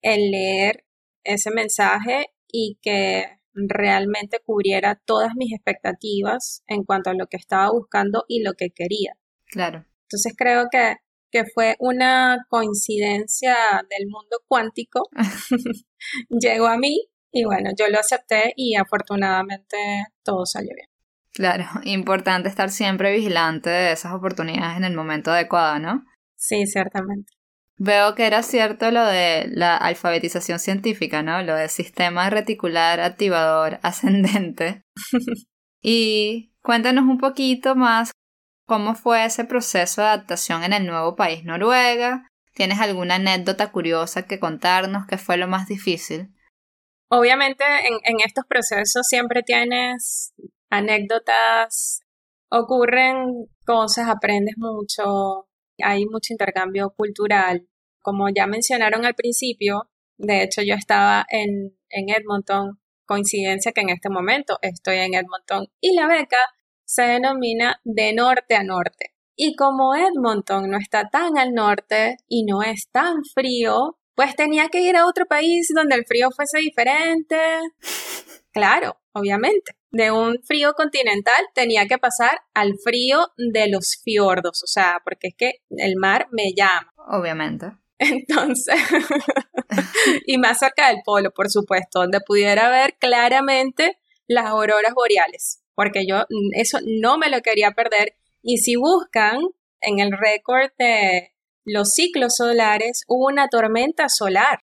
[0.00, 0.84] el leer
[1.22, 7.70] ese mensaje y que realmente cubriera todas mis expectativas en cuanto a lo que estaba
[7.70, 9.12] buscando y lo que quería.
[9.46, 9.84] Claro.
[10.04, 10.96] Entonces creo que,
[11.30, 13.54] que fue una coincidencia
[13.88, 15.02] del mundo cuántico.
[16.28, 19.76] Llegó a mí y bueno, yo lo acepté y afortunadamente
[20.22, 20.88] todo salió bien.
[21.32, 26.04] Claro, importante estar siempre vigilante de esas oportunidades en el momento adecuado, ¿no?
[26.36, 27.32] Sí, ciertamente.
[27.78, 31.42] Veo que era cierto lo de la alfabetización científica, ¿no?
[31.42, 34.82] Lo del sistema reticular activador ascendente.
[35.82, 38.12] y cuéntanos un poquito más
[38.66, 42.28] cómo fue ese proceso de adaptación en el nuevo país Noruega.
[42.54, 45.06] ¿Tienes alguna anécdota curiosa que contarnos?
[45.06, 46.34] ¿Qué fue lo más difícil?
[47.08, 50.32] Obviamente en, estos procesos siempre tienes
[50.70, 52.00] anécdotas,
[52.50, 55.48] ocurren cosas, aprendes mucho,
[55.78, 57.68] hay mucho intercambio cultural.
[58.00, 63.90] Como ya mencionaron al principio, de hecho yo estaba en, en Edmonton, coincidencia que en
[63.90, 66.38] este momento estoy en Edmonton y la beca
[66.84, 69.11] se denomina de norte a norte.
[69.36, 74.68] Y como Edmonton no está tan al norte y no es tan frío, Pues tenía
[74.68, 77.36] que ir a otro país donde el frío fuese diferente.
[78.54, 79.72] Claro, obviamente.
[79.90, 85.28] De un frío continental tenía que pasar al frío de los fiordos, o sea, porque
[85.28, 86.92] es que el mar me llama.
[87.08, 87.72] Obviamente.
[87.98, 88.74] Entonces,
[90.26, 96.04] y más cerca del polo, por supuesto, donde pudiera ver claramente las auroras boreales, porque
[96.06, 98.16] yo eso no me lo quería perder.
[98.42, 99.40] Y si buscan
[99.80, 101.32] en el récord de
[101.64, 104.60] los ciclos solares, hubo una tormenta solar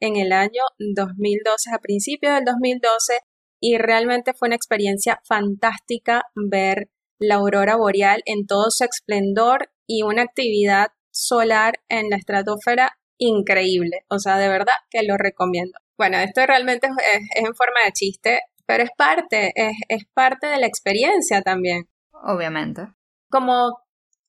[0.00, 3.20] en el año 2012, a principios del 2012,
[3.60, 10.02] y realmente fue una experiencia fantástica ver la aurora boreal en todo su esplendor y
[10.02, 14.04] una actividad solar en la estratosfera increíble.
[14.08, 15.78] O sea, de verdad que lo recomiendo.
[15.96, 20.66] Bueno, esto realmente es, en forma de chiste, pero es parte, es, parte de la
[20.66, 21.88] experiencia también.
[22.12, 22.88] Obviamente.
[23.34, 23.80] Como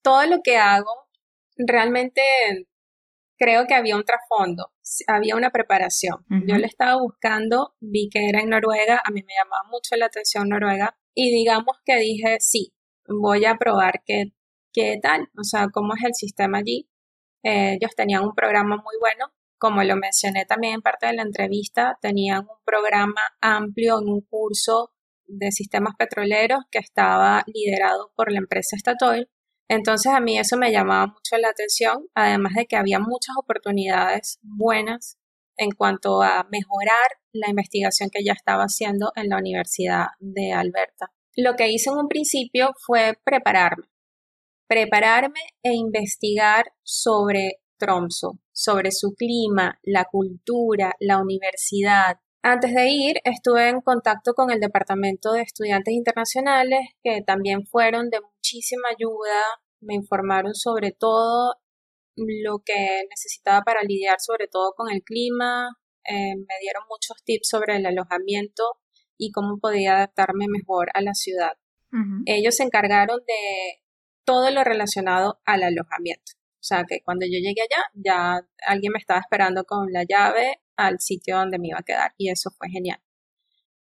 [0.02, 0.90] todo lo que hago
[1.58, 2.24] realmente
[3.38, 4.72] creo que había un trasfondo,
[5.06, 6.26] había una preparación.
[6.48, 10.08] Yo le estaba buscando, vi que era en Noruega, a mí me llamaba mucho la
[10.08, 12.74] atención Noruega y digamos que dije, sí,
[13.08, 14.34] voy a probar qué,
[14.74, 16.90] qué tal, o sea, cómo es el sistema allí.
[17.44, 21.22] Eh, ellos tenían un programa muy bueno, como lo mencioné también en parte de la
[21.22, 24.95] entrevista, tenían un programa amplio en un curso
[25.28, 29.30] de sistemas petroleros que estaba liderado por la empresa Statoil
[29.68, 34.40] entonces a mí eso me llamaba mucho la atención, además de que había muchas oportunidades
[34.44, 35.18] buenas
[35.58, 41.12] en cuanto a mejorar la investigación que ya estaba haciendo en la Universidad de Alberta.
[41.36, 43.88] Lo que hice en un principio fue prepararme,
[44.68, 52.20] prepararme e investigar sobre Tromso, sobre su clima, la cultura, la universidad.
[52.48, 58.12] Antes de ir, estuve en contacto con el Departamento de Estudiantes Internacionales, que también fueron
[58.12, 59.42] de muchísima ayuda,
[59.82, 61.56] me informaron sobre todo
[62.16, 65.70] lo que necesitaba para lidiar sobre todo con el clima,
[66.04, 68.64] eh, me dieron muchos tips sobre el alojamiento
[69.18, 71.54] y cómo podía adaptarme mejor a la ciudad.
[72.28, 73.82] Ellos se encargaron de
[74.24, 76.34] todo lo relacionado al alojamiento.
[76.66, 80.62] O sea que cuando yo llegué allá, ya alguien me estaba esperando con la llave
[80.76, 83.00] al sitio donde me iba a quedar y eso fue genial.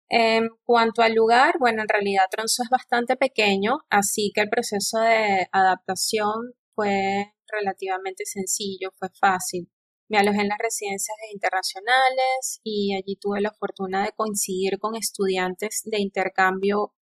[0.07, 4.99] En cuanto al lugar, bueno, en realidad Tronso es bastante pequeño, así que el proceso
[4.99, 9.67] de adaptación fue relativamente sencillo, fue fácil.
[10.07, 15.81] Me alojé en las residencias internacionales y allí tuve la fortuna de coincidir con estudiantes
[15.85, 16.93] de intercambio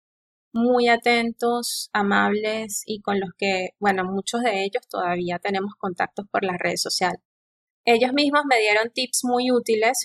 [0.52, 6.44] muy atentos, amables y con los que, bueno, muchos de ellos todavía tenemos contactos por
[6.44, 7.20] las redes sociales.
[7.84, 9.98] Ellos mismos me dieron tips muy útiles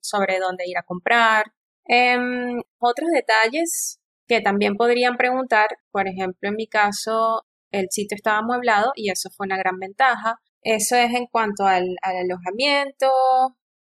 [0.00, 1.44] sobre dónde ir a comprar,
[1.86, 8.38] Em, otros detalles que también podrían preguntar, por ejemplo, en mi caso, el sitio estaba
[8.38, 10.40] amueblado y eso fue una gran ventaja.
[10.62, 13.10] Eso es en cuanto al alojamiento,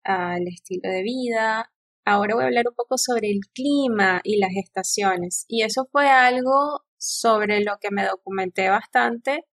[0.03, 1.71] al estilo de vida.
[2.05, 5.45] Ahora voy a hablar un poco sobre el clima y las estaciones.
[5.47, 9.45] Y eso fue algo sobre lo que me documenté bastante,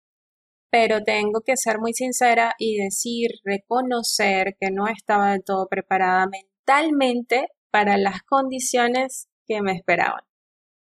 [0.70, 6.26] pero tengo que ser muy sincera y decir, reconocer que no estaba del todo preparada
[6.26, 10.22] mentalmente para las condiciones que me esperaban.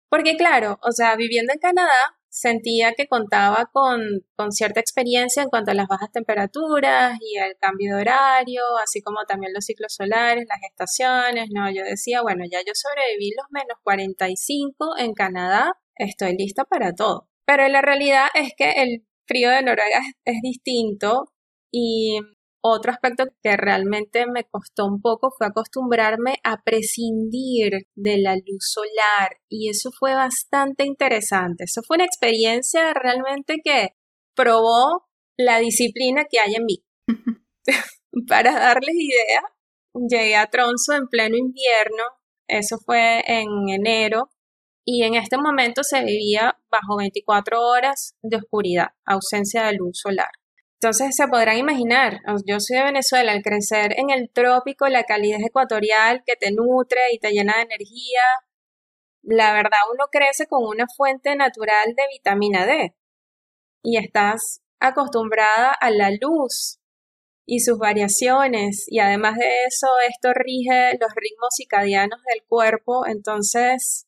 [0.09, 4.01] Porque claro, o sea, viviendo en Canadá, sentía que contaba con,
[4.35, 9.01] con, cierta experiencia en cuanto a las bajas temperaturas y el cambio de horario, así
[9.01, 11.71] como también los ciclos solares, las estaciones, ¿no?
[11.71, 17.29] Yo decía, bueno, ya yo sobreviví los menos 45 en Canadá, estoy lista para todo.
[17.45, 21.31] Pero la realidad es que el frío de Noruega es distinto
[21.71, 22.19] y
[22.67, 28.71] otro aspecto que realmente me costó un poco fue acostumbrarme a prescindir de la luz
[28.73, 31.65] solar y eso fue bastante interesante.
[31.65, 33.89] Eso fue una experiencia realmente que
[34.35, 35.07] probó
[35.37, 36.83] la disciplina que hay en mí.
[38.27, 39.41] Para darles idea,
[40.09, 42.03] llegué a Tronso en pleno invierno,
[42.47, 44.29] eso fue en enero,
[44.85, 50.29] y en este momento se vivía bajo 24 horas de oscuridad, ausencia de luz solar.
[50.81, 55.41] Entonces se podrán imaginar, yo soy de Venezuela, al crecer en el trópico, la calidez
[55.43, 58.21] ecuatorial que te nutre y te llena de energía,
[59.23, 62.95] la verdad uno crece con una fuente natural de vitamina D
[63.83, 66.79] y estás acostumbrada a la luz
[67.45, 74.07] y sus variaciones y además de eso esto rige los ritmos circadianos del cuerpo, entonces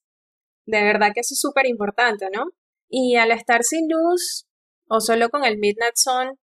[0.66, 2.46] de verdad que eso es súper importante, ¿no?
[2.90, 4.46] Y al estar sin luz
[4.88, 6.38] o solo con el Midnight Sun,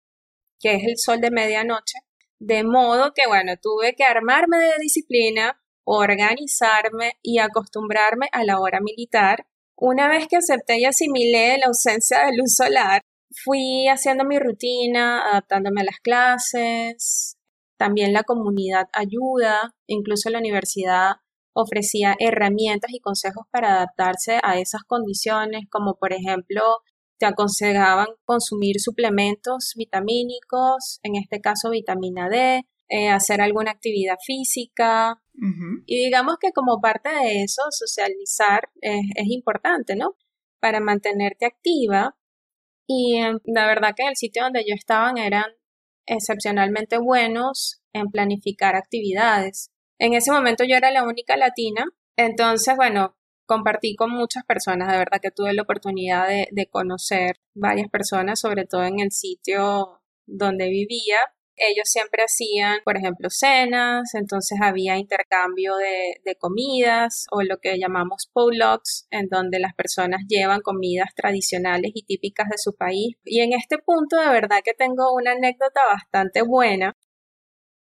[0.60, 1.98] que es el sol de medianoche.
[2.38, 8.80] De modo que, bueno, tuve que armarme de disciplina, organizarme y acostumbrarme a la hora
[8.80, 9.46] militar.
[9.76, 13.02] Una vez que acepté y asimilé la ausencia de luz solar,
[13.44, 17.36] fui haciendo mi rutina, adaptándome a las clases.
[17.78, 21.12] también la comunidad ayuda, incluso la universidad
[21.54, 26.62] ofrecía herramientas y consejos para adaptarse a esas condiciones, como por ejemplo
[27.20, 35.22] te aconsejaban consumir suplementos vitamínicos, en este caso vitamina D, eh, hacer alguna actividad física.
[35.86, 40.16] Y digamos que como parte de eso, socializar es, es importante, ¿no?
[40.60, 42.16] Para mantenerte activa.
[42.86, 45.52] Y em, la verdad que en el sitio donde yo estaba eran
[46.06, 49.70] excepcionalmente buenos en planificar actividades.
[49.98, 51.84] En ese momento yo era la única latina,
[52.16, 53.16] entonces, bueno,
[53.50, 58.64] compartí con muchas personas, de verdad que tuve la oportunidad de, conocer varias personas, sobre
[58.64, 61.16] todo en el sitio donde vivía
[61.56, 68.30] ellos siempre hacían, por ejemplo, cenas, entonces había intercambio de, comidas o lo que llamamos
[68.32, 73.16] potlucks, en donde las personas llevan comidas tradicionales y típicas de su país.
[73.24, 76.96] Y en este punto, de verdad que tengo una anécdota bastante buena.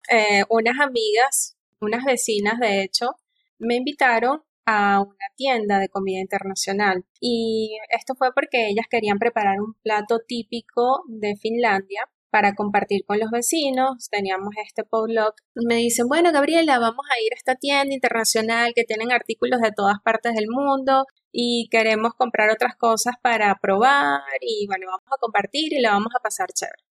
[0.09, 3.11] Eh, unas amigas, unas vecinas, de hecho,
[3.59, 9.59] me invitaron a una tienda de comida internacional y esto fue porque ellas querían preparar
[9.59, 14.07] un plato típico de Finlandia para compartir con los vecinos.
[14.11, 15.33] Teníamos este potluck.
[15.55, 19.71] Me dicen, bueno, Gabriela, vamos a ir a esta tienda internacional que tienen artículos de
[19.71, 25.19] todas partes del mundo y queremos comprar otras cosas para probar y bueno, vamos a
[25.19, 26.83] compartir y la vamos a pasar chévere.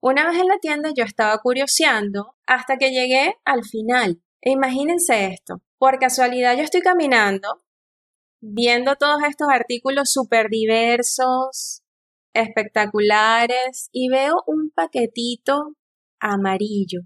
[0.00, 4.20] Una vez en la tienda yo estaba curioseando hasta que llegué al final.
[4.46, 7.64] Imagínense esto, por casualidad yo estoy caminando
[8.46, 11.82] viendo todos estos artículos súper diversos,
[12.34, 15.76] espectaculares y veo un paquetito
[16.20, 17.00] amarillo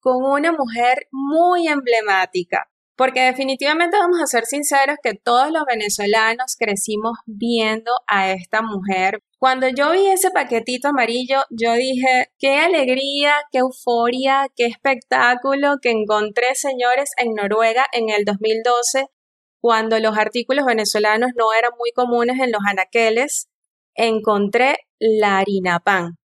[0.00, 2.71] con una mujer muy emblemática.
[3.02, 9.18] Porque definitivamente vamos a ser sinceros que todos los venezolanos crecimos viendo a esta mujer.
[9.40, 15.90] Cuando yo vi ese paquetito amarillo, yo dije, qué alegría, qué euforia, qué espectáculo que
[15.90, 19.08] encontré, señores, en Noruega en el 2012,
[19.60, 23.48] cuando los artículos venezolanos no eran muy comunes en los anaqueles
[23.96, 26.18] encontré la harina pan.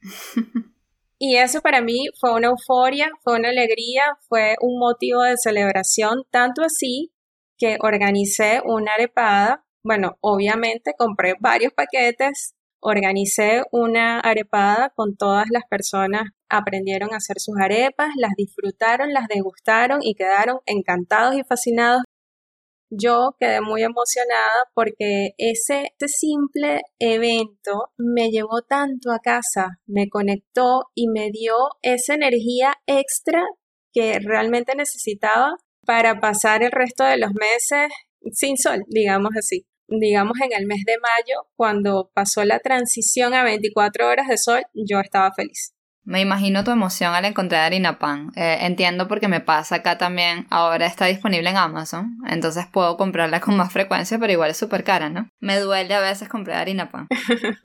[1.22, 6.22] y eso para mí fue una euforia, fue una alegría, fue un motivo de celebración,
[6.30, 7.12] tanto así
[7.58, 9.66] que organicé una arepada.
[9.84, 17.38] Bueno, obviamente compré varios paquetes, organicé una arepada con todas las personas, aprendieron a hacer
[17.38, 22.00] sus arepas, las disfrutaron, las degustaron y quedaron encantados y fascinados
[22.90, 30.90] yo quedé muy emocionada porque ese, simple evento me llevó tanto a casa, me conectó
[30.94, 33.42] y me dio esa energía extra
[33.92, 35.52] que realmente necesitaba
[35.86, 37.90] para pasar el resto de los meses
[38.32, 39.66] sin sol, digamos así.
[39.88, 44.62] Digamos en el mes de mayo, cuando pasó la transición a 24 horas de sol,
[44.72, 45.74] yo estaba feliz.
[46.10, 48.32] Me imagino tu emoción al encontrar harina pan.
[48.34, 50.48] Eh, entiendo porque me pasa acá también.
[50.50, 54.82] Ahora está disponible en Amazon, entonces puedo comprarla con más frecuencia, pero igual es súper
[54.82, 55.30] cara, ¿no?
[55.38, 57.06] Me duele a veces comprar harina pan.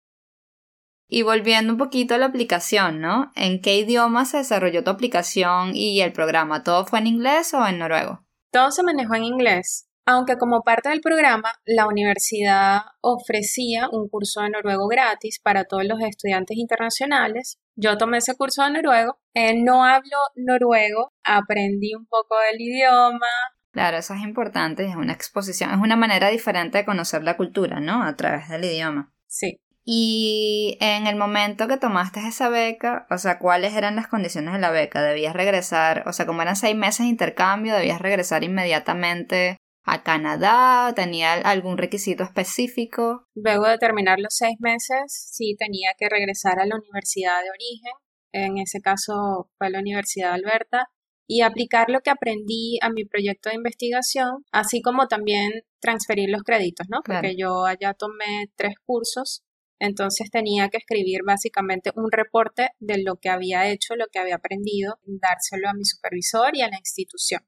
[1.10, 3.32] y volviendo un poquito a la aplicación, ¿no?
[3.36, 6.62] ¿En qué idioma se desarrolló tu aplicación y el programa?
[6.62, 8.28] ¿Todo fue en inglés o en noruego?
[8.52, 9.88] Todo se manejó en inglés.
[10.08, 15.84] Aunque como parte del programa, la universidad ofrecía un curso de noruego gratis para todos
[15.86, 19.18] los estudiantes internacionales, yo tomé ese curso de noruego.
[19.34, 23.26] Eh, no hablo noruego, aprendí un poco del idioma.
[23.72, 27.80] Claro, eso es importante, es una exposición, es una manera diferente de conocer la cultura,
[27.80, 28.04] ¿no?
[28.04, 29.12] A través del idioma.
[29.28, 29.60] Sí.
[29.84, 34.60] Y en el momento que tomaste esa beca, o sea, ¿cuáles eran las condiciones de
[34.60, 35.02] la beca?
[35.02, 40.94] ¿Debías regresar, o sea, como eran seis meses de intercambio, debías regresar inmediatamente a Canadá?
[40.96, 43.28] ¿Tenía algún requisito específico?
[43.36, 47.94] Luego de terminar los seis meses, sí tenía que regresar a la universidad de origen,
[48.32, 50.90] en ese caso fue la Universidad de Alberta,
[51.28, 56.44] y aplicar lo que aprendí a mi proyecto de investigación, así como también transferir los
[56.44, 57.00] créditos, ¿no?
[57.04, 59.44] Porque yo allá tomé tres cursos,
[59.80, 64.36] entonces tenía que escribir básicamente un reporte de lo que había hecho, lo que había
[64.36, 67.42] aprendido, dárselo a mi supervisor y a la institución.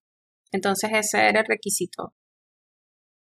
[0.51, 2.13] Entonces ese era el requisito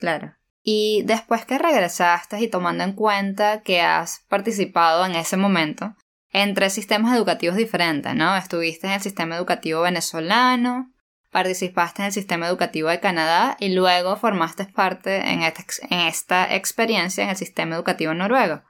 [0.03, 0.35] Claro.
[0.61, 5.95] Y después que regresaste y tomando en cuenta que has participado en ese momento
[6.33, 8.35] en tres sistemas educativos diferentes, ¿no?
[8.35, 10.91] Estuviste en el sistema educativo venezolano,
[11.31, 16.53] participaste en el sistema educativo de Canadá y luego formaste parte en esta, en esta
[16.53, 18.61] experiencia en el sistema educativo noruego.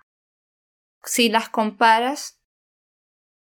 [1.03, 2.38] Si las comparas,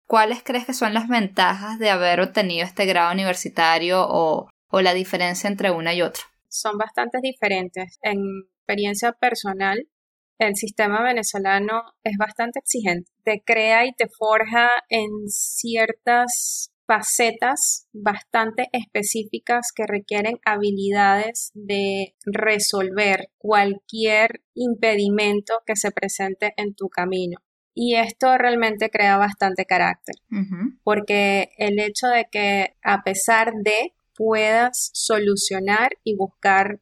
[0.07, 5.47] ¿cuáles crees que son las ventajas de haber obtenido este grado universitario o la diferencia
[5.47, 6.32] entre una y otra?
[6.53, 7.99] Son bastante diferentes.
[8.03, 8.19] En
[8.59, 9.89] experiencia personal,
[10.39, 13.11] el sistema venezolano es bastante exigente.
[13.25, 23.31] Te crea y te forja en ciertas facetas bastante específicas que requieren habilidades de resolver
[23.39, 27.39] cualquier impedimento que se presente en tu camino.
[27.75, 30.17] Y esto realmente crea bastante carácter,
[30.85, 36.81] porque el hecho de que a pesar de puedas solucionar y buscar,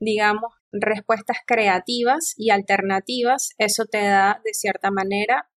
[0.00, 5.50] digamos, respuestas creativas y alternativas, eso te da de cierta manera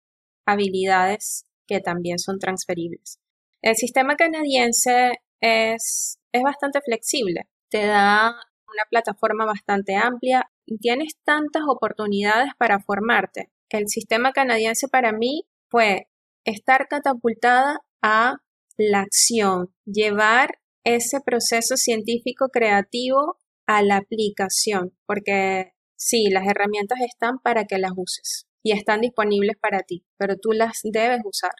[0.46, 3.18] habilidades que también son transferibles.
[3.62, 8.28] El sistema canadiense es, es bastante flexible, te da
[8.68, 13.50] una plataforma bastante amplia y tienes tantas oportunidades para formarte.
[13.68, 16.08] El sistema canadiense para mí fue
[16.44, 18.36] estar catapultada a
[18.76, 27.40] la acción, llevar ese proceso científico creativo a la aplicación, porque sí, las herramientas están
[27.42, 31.50] para que las uses y están disponibles para ti, pero tú las debes usar.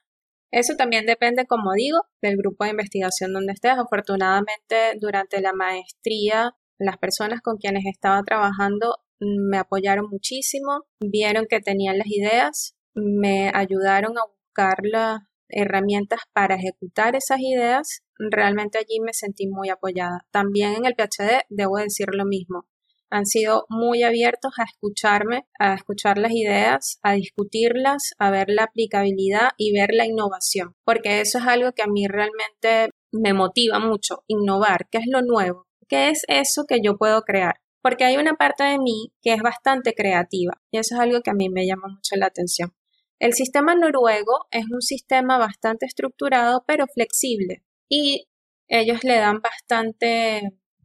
[0.53, 3.72] Eso también depende, como digo, del grupo de investigación donde estés.
[3.72, 11.59] Afortunadamente, durante la maestría, las personas con quienes estaba trabajando me apoyaron muchísimo, vieron que
[11.59, 15.18] tenían las ideas, me ayudaron a buscar las
[15.49, 20.27] herramientas para ejecutar esas ideas realmente allí me sentí muy apoyada.
[20.31, 22.67] También en el PhD debo decir lo mismo.
[23.09, 28.65] Han sido muy abiertos a escucharme, a escuchar las ideas, a discutirlas, a ver la
[28.65, 33.79] aplicabilidad y ver la innovación, porque eso es algo que a mí realmente me motiva
[33.79, 38.17] mucho, innovar, qué es lo nuevo, qué es eso que yo puedo crear, porque hay
[38.17, 41.49] una parte de mí que es bastante creativa y eso es algo que a mí
[41.49, 42.73] me llama mucho la atención.
[43.19, 48.29] El sistema noruego es un sistema bastante estructurado pero flexible y
[48.69, 50.43] ellos le dan bastante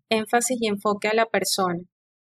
[0.09, 1.79] énfasis y enfoque a la persona.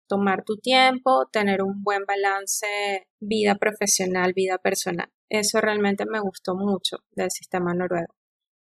[0.08, 5.12] Tomar tu tiempo, tener un buen balance vida profesional, vida personal.
[5.30, 8.16] Eso realmente me gustó mucho del sistema noruego.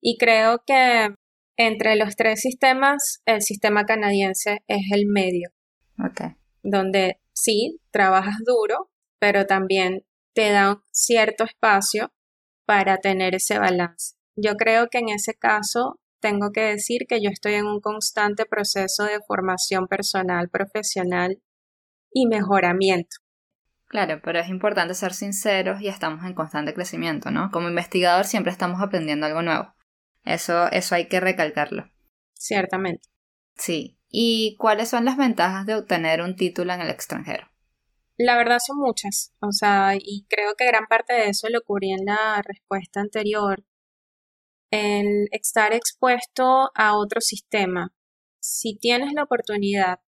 [0.02, 1.14] Y creo que
[1.56, 5.50] entre los tres sistemas, el sistema canadiense es el medio.
[6.62, 10.04] Donde sí, trabajas duro, pero también
[10.34, 12.12] te da cierto espacio
[12.66, 14.14] para tener ese balance.
[14.36, 18.46] Yo creo que en ese caso tengo que decir que yo estoy en un constante
[18.46, 21.42] proceso de formación personal, profesional
[22.12, 23.16] y mejoramiento.
[23.86, 27.50] Claro, pero es importante ser sinceros y estamos en constante crecimiento, ¿no?
[27.50, 29.74] Como investigador siempre estamos aprendiendo algo nuevo.
[30.24, 31.90] Eso, eso hay que recalcarlo.
[32.34, 33.08] Ciertamente.
[33.56, 33.98] Sí.
[34.08, 37.48] ¿Y cuáles son las ventajas de obtener un título en el extranjero?
[38.22, 41.90] La verdad son muchas, o sea, y creo que gran parte de eso lo cubrí
[41.90, 43.64] en la respuesta anterior,
[44.70, 47.94] el estar expuesto a otro sistema.
[48.38, 50.00] Si tienes la oportunidad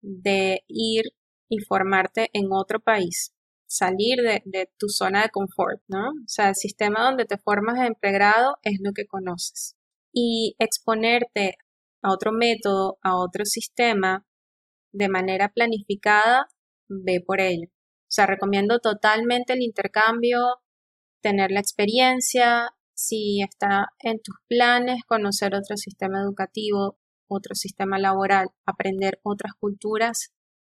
[0.00, 1.04] de ir
[1.48, 3.32] y formarte en otro país,
[3.68, 6.08] salir de, tu zona de confort, ¿no?
[6.08, 9.76] O sea, el sistema donde te formas en pregrado es lo que conoces.
[10.12, 11.58] Y exponerte
[12.02, 14.26] a otro método, a otro sistema,
[14.92, 16.48] de manera planificada,
[16.88, 17.68] ve por ello.
[17.68, 20.40] O sea, recomiendo totalmente el intercambio,
[21.22, 28.48] tener la experiencia, si está en tus planes conocer otro sistema educativo, otro sistema laboral,
[28.66, 30.32] aprender otras culturas,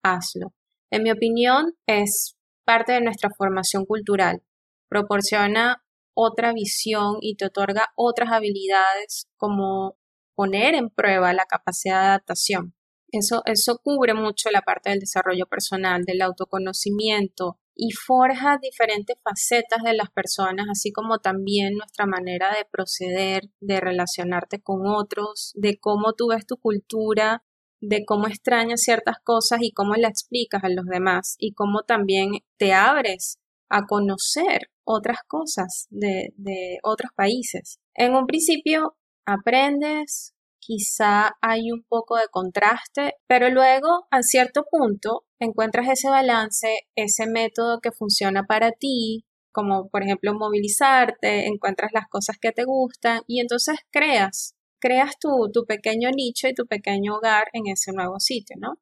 [0.04, 0.54] hazlo.
[0.92, 2.36] En mi opinión, es
[2.66, 4.44] parte de nuestra formación cultural.
[4.90, 5.84] Proporciona
[6.16, 9.98] otra visión y te otorga otras habilidades como
[10.36, 12.76] poner en prueba la capacidad de adaptación.
[13.14, 19.84] Eso, eso cubre mucho la parte del desarrollo personal, del autoconocimiento, y forja diferentes facetas
[19.84, 25.78] de las personas, así como también nuestra manera de proceder, de relacionarte con otros, de
[25.80, 27.44] cómo tú ves tu cultura,
[27.82, 32.32] de cómo extrañas ciertas cosas y cómo la explicas a los demás y cómo también
[32.58, 33.40] te abres
[33.70, 37.80] a conocer otras cosas de, de otros países.
[37.94, 40.33] En un principio aprendes,
[40.66, 47.28] quizá hay un poco de contraste, pero luego a cierto punto encuentras ese balance, ese
[47.28, 53.22] método que funciona para ti, como por ejemplo movilizarte, encuentras las cosas que te gustan
[53.28, 58.20] y entonces creas, creas tu, tu pequeño nicho y tu pequeño hogar en ese nuevo
[58.20, 58.76] sitio, ¿no?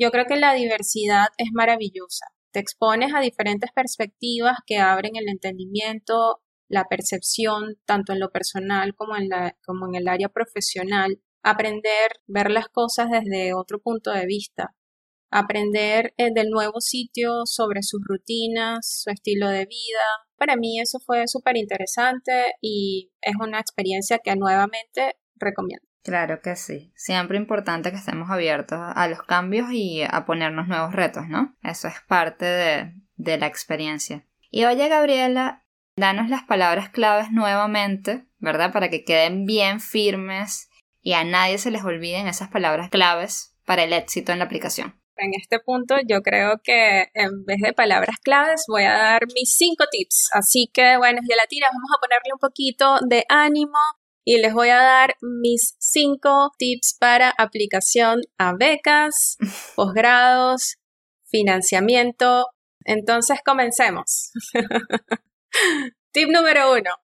[0.00, 2.26] Yo creo que la diversidad es maravillosa.
[2.52, 8.94] Te expones a diferentes perspectivas que abren el entendimiento, la percepción, tanto en lo personal
[8.94, 14.10] como en, la, como en el área profesional, aprender, ver las cosas desde otro punto
[14.10, 14.74] de vista,
[15.30, 20.06] aprender eh, del nuevo sitio sobre sus rutinas, su estilo de vida.
[20.36, 25.86] Para mí eso fue súper interesante y es una experiencia que nuevamente recomiendo.
[26.02, 26.92] Claro que sí.
[26.96, 31.56] Siempre importante que estemos abiertos a los cambios y a ponernos nuevos retos, ¿no?
[31.62, 34.26] Eso es parte de, de la experiencia.
[34.50, 35.64] Y oye, Gabriela,
[35.96, 38.72] danos las palabras claves nuevamente, ¿verdad?
[38.72, 40.68] Para que queden bien firmes
[41.06, 45.00] y a nadie se les olviden esas palabras claves para el éxito en la aplicación.
[45.16, 49.54] En este punto yo creo que en vez de palabras claves voy a dar mis
[49.56, 50.30] cinco tips.
[50.32, 53.78] Así que bueno, gelatinas, vamos a ponerle un poquito de ánimo
[54.24, 59.36] y les voy a dar mis cinco tips para aplicación a becas,
[59.76, 60.78] posgrados,
[61.30, 62.48] financiamiento.
[62.84, 64.32] Entonces comencemos.
[66.10, 67.05] Tip número uno.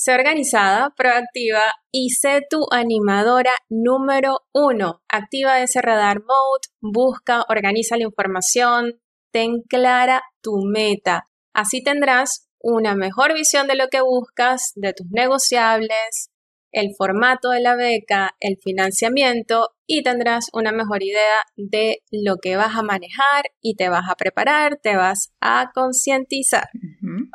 [0.00, 5.02] Sé organizada, proactiva y sé tu animadora número uno.
[5.08, 9.00] Activa ese radar mode, busca, organiza la información,
[9.32, 11.26] ten clara tu meta.
[11.52, 16.30] Así tendrás una mejor visión de lo que buscas, de tus negociables,
[16.70, 22.54] el formato de la beca, el financiamiento y tendrás una mejor idea de lo que
[22.54, 26.68] vas a manejar y te vas a preparar, te vas a concientizar.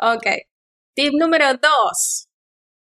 [0.02, 0.28] Ok.
[0.96, 2.30] Tip número dos.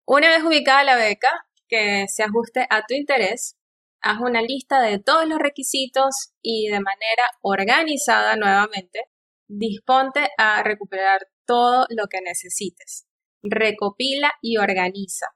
[0.09, 1.27] Una vez ubicada la beca,
[1.67, 3.57] que se ajuste a tu interés,
[4.01, 9.01] haz una lista de todos los requisitos y de manera organizada nuevamente,
[9.49, 13.05] disponte a recuperar todo lo que necesites.
[13.43, 15.27] Recopila y organiza.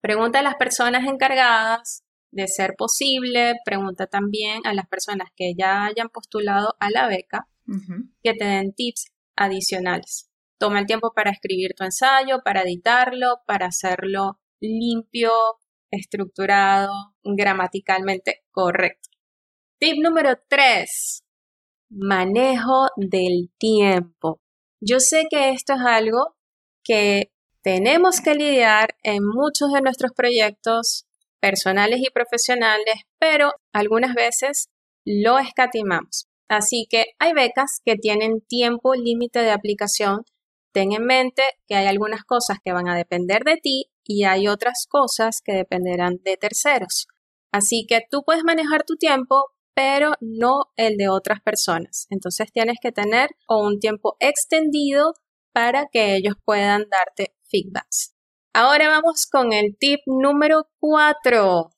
[0.00, 2.02] Pregunta a las personas encargadas
[2.32, 7.46] de ser posible, pregunta también a las personas que ya hayan postulado a la beca
[8.24, 10.29] que te den tips adicionales.
[10.60, 15.32] Toma el tiempo para escribir tu ensayo, para editarlo, para hacerlo limpio,
[15.90, 16.92] estructurado,
[17.24, 19.08] gramaticalmente correcto.
[19.78, 21.22] Tip número 3.
[21.88, 24.42] Manejo del tiempo.
[24.82, 26.36] Yo sé que esto es algo
[26.84, 27.32] que
[27.62, 31.06] tenemos que lidiar en muchos de nuestros proyectos
[31.40, 34.68] personales y profesionales, pero algunas veces
[35.06, 36.26] lo escatimamos.
[36.50, 40.24] Así que hay becas que tienen tiempo límite de aplicación
[40.72, 44.48] ten en mente que hay algunas cosas que van a depender de ti y hay
[44.48, 47.06] otras cosas que dependerán de terceros.
[47.52, 52.06] Así que tú puedes manejar tu tiempo, pero no el de otras personas.
[52.10, 55.14] Entonces tienes que tener un tiempo extendido
[55.52, 58.14] para que ellos puedan darte feedbacks.
[58.52, 61.70] Ahora vamos con el tip número 4.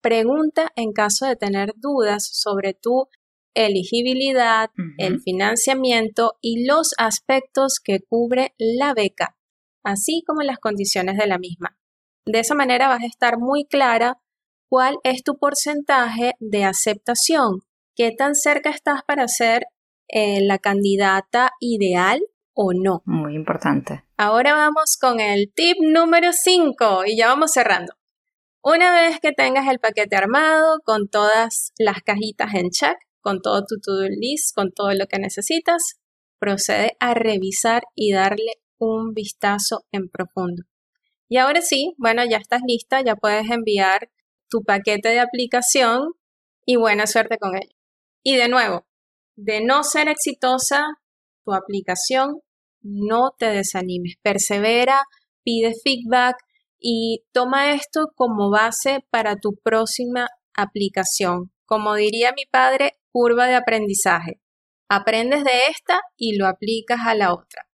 [0.00, 3.08] Pregunta en caso de tener dudas sobre tu
[3.54, 9.36] elegibilidad, el financiamiento y los aspectos que cubre la beca,
[9.82, 11.76] así como las condiciones de la misma.
[12.26, 14.20] De esa manera vas a estar muy clara
[14.68, 17.60] cuál es tu porcentaje de aceptación,
[17.96, 19.64] qué tan cerca estás para ser
[20.08, 22.20] eh, la candidata ideal
[22.54, 23.02] o no.
[23.04, 24.04] Muy importante.
[24.16, 27.94] Ahora vamos con el tip número 5 y ya vamos cerrando.
[28.62, 33.62] Una vez que tengas el paquete armado con todas las cajitas en check, con todo
[33.66, 36.00] tu to-do list, con todo lo que necesitas,
[36.38, 40.62] procede a revisar y darle un vistazo en profundo.
[41.28, 44.10] Y ahora sí, bueno, ya estás lista, ya puedes enviar
[44.48, 46.14] tu paquete de aplicación
[46.66, 47.74] y buena suerte con ello.
[48.22, 48.86] Y de nuevo,
[49.36, 50.84] de no ser exitosa
[51.44, 52.40] tu aplicación,
[52.82, 55.02] no te desanimes, persevera,
[55.44, 56.36] pide feedback
[56.78, 61.52] y toma esto como base para tu próxima aplicación.
[61.66, 64.40] Como diría mi padre, curva de aprendizaje.
[64.88, 67.70] Aprendes de esta y lo aplicas a la otra.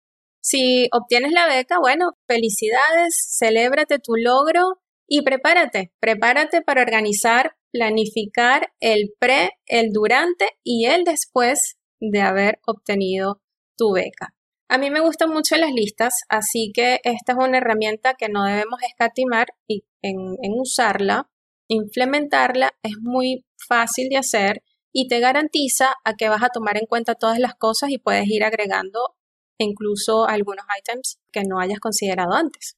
[0.43, 8.73] Si obtienes la beca, bueno, felicidades, celébrate tu logro y prepárate, prepárate para organizar, planificar
[8.81, 13.43] el pre, el durante y el después de haber obtenido
[13.77, 14.35] tu beca.
[14.69, 18.45] A mí me gustan mucho las listas, así que esta es una herramienta que no
[18.45, 21.29] debemos escatimar y en, en usarla.
[21.69, 24.63] Implementarla es muy fácil de hacer
[24.93, 28.27] y te garantiza a que vas a tomar en cuenta todas las cosas y puedes
[28.29, 29.17] ir agregando
[29.59, 32.77] incluso algunos items que no hayas considerado antes.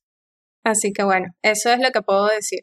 [0.64, 2.60] Así que bueno, eso es lo que puedo decir.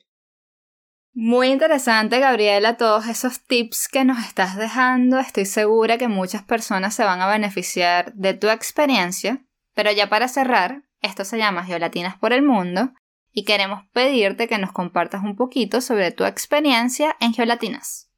[1.13, 5.19] Muy interesante, Gabriela, todos esos tips que nos estás dejando.
[5.19, 9.43] Estoy segura que muchas personas se van a beneficiar de tu experiencia.
[9.73, 12.93] Pero ya para cerrar, esto se llama Geolatinas por el Mundo
[13.31, 18.08] y queremos pedirte que nos compartas un poquito sobre tu experiencia en Geolatinas.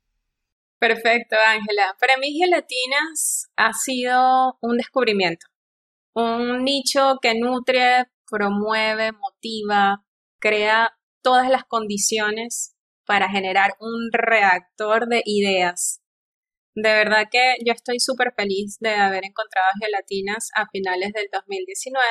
[0.81, 1.95] Perfecto, Ángela.
[1.99, 5.45] Para mí gelatinas ha sido un descubrimiento,
[6.15, 10.03] un nicho que nutre, promueve, motiva,
[10.39, 12.75] crea todas las condiciones
[13.05, 16.01] para generar un reactor de ideas.
[16.73, 22.01] De verdad que yo estoy súper feliz de haber encontrado gelatinas a finales del 2019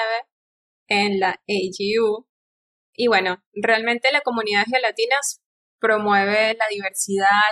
[0.86, 2.28] en la AGU.
[2.94, 5.40] Y bueno, realmente la comunidad de gelatinas
[5.80, 7.50] promueve la diversidad,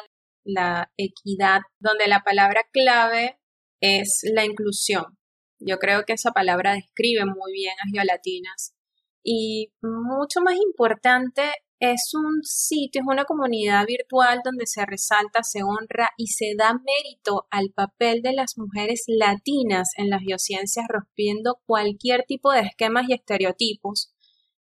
[0.48, 3.38] la equidad, donde la palabra clave
[3.80, 5.18] es la inclusión.
[5.60, 8.74] Yo creo que esa palabra describe muy bien a Geolatinas.
[9.22, 11.42] Y mucho más importante,
[11.80, 16.72] es un sitio, es una comunidad virtual donde se resalta, se honra y se da
[16.74, 23.08] mérito al papel de las mujeres latinas en las geociencias, rompiendo cualquier tipo de esquemas
[23.08, 24.12] y estereotipos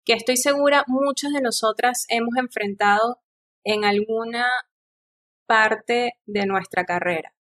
[0.07, 3.19] que estoy segura muchas de nosotras hemos enfrentado
[3.65, 4.47] en alguna
[5.47, 7.33] parte de nuestra carrera.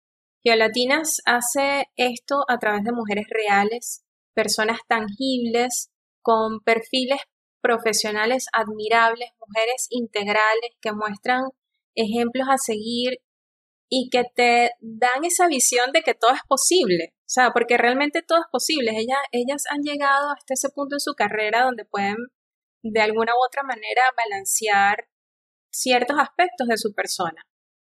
[0.45, 5.91] Geolatinas hace esto a través de mujeres reales, personas tangibles,
[6.23, 7.21] con perfiles
[7.63, 11.45] profesionales admirables, mujeres integrales que muestran
[11.95, 13.21] ejemplos a seguir
[13.89, 17.15] y que te dan esa visión de que todo es posible.
[17.21, 18.91] O sea, porque realmente todo es posible.
[18.91, 22.17] Ellas, ellas han llegado hasta ese punto en su carrera donde pueden
[22.83, 25.09] de alguna u otra manera balancear
[25.73, 27.47] ciertos aspectos de su persona.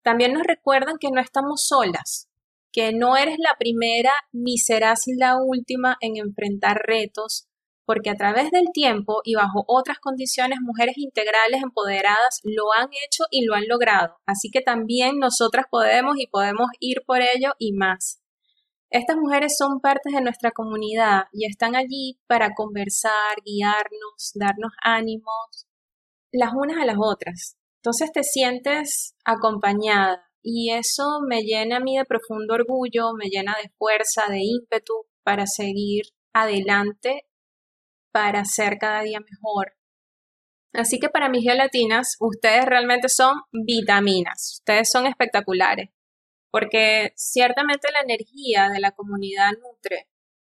[0.07, 2.28] También nos recuerdan que no estamos solas,
[2.70, 7.48] que no eres la primera ni serás la última en enfrentar retos,
[7.84, 13.24] porque a través del tiempo y bajo otras condiciones mujeres integrales empoderadas lo han hecho
[13.32, 14.18] y lo han logrado.
[14.26, 18.22] Así que también nosotras podemos y podemos ir por ello y más.
[18.90, 25.66] Estas mujeres son partes de nuestra comunidad y están allí para conversar, guiarnos, darnos ánimos,
[26.30, 27.57] las unas a las otras.
[27.87, 33.55] Entonces te sientes acompañada y eso me llena a mí de profundo orgullo, me llena
[33.62, 37.28] de fuerza, de ímpetu para seguir adelante
[38.11, 39.76] para ser cada día mejor.
[40.72, 45.91] Así que para mis geolatinas, ustedes realmente son vitaminas, ustedes son espectaculares,
[46.51, 50.09] porque ciertamente la energía de la comunidad nutre,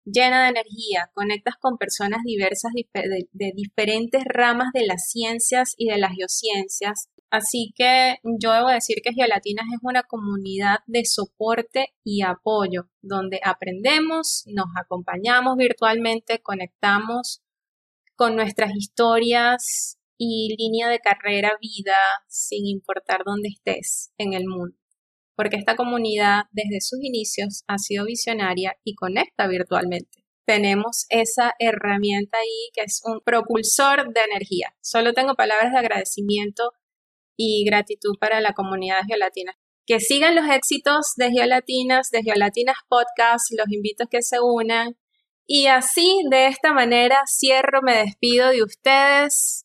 [0.05, 5.99] llena de energía, conectas con personas diversas de diferentes ramas de las ciencias y de
[5.99, 12.23] las geociencias, Así que yo debo decir que Geolatinas es una comunidad de soporte y
[12.23, 17.43] apoyo, donde aprendemos, nos acompañamos virtualmente, conectamos
[18.15, 21.97] con nuestras historias y línea de carrera, vida,
[22.29, 24.77] sin importar dónde estés en el mundo.
[25.35, 30.25] Porque esta comunidad desde sus inicios ha sido visionaria y conecta virtualmente.
[30.47, 34.75] Tenemos esa herramienta ahí que es un propulsor de energía.
[34.81, 36.71] Solo tengo palabras de agradecimiento
[37.37, 39.57] y gratitud para la comunidad de Geolatinas.
[39.87, 44.97] Que sigan los éxitos de Geolatinas, de Geolatinas Podcast, los invito a que se unan
[45.49, 49.65] y así, de esta manera, cierro, me despido de ustedes,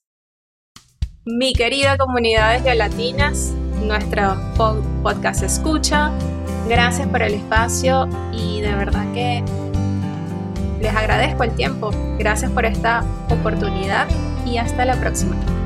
[1.25, 4.37] mi querida comunidad de geolatinas, nuestro
[5.01, 6.11] podcast escucha.
[6.67, 9.43] Gracias por el espacio y de verdad que
[10.81, 11.89] les agradezco el tiempo.
[12.19, 14.07] Gracias por esta oportunidad
[14.45, 15.60] y hasta la próxima.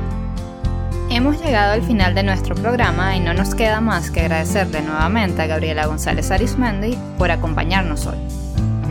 [1.08, 5.40] Hemos llegado al final de nuestro programa y no nos queda más que agradecerle nuevamente
[5.40, 8.18] a Gabriela González Arismendi por acompañarnos hoy.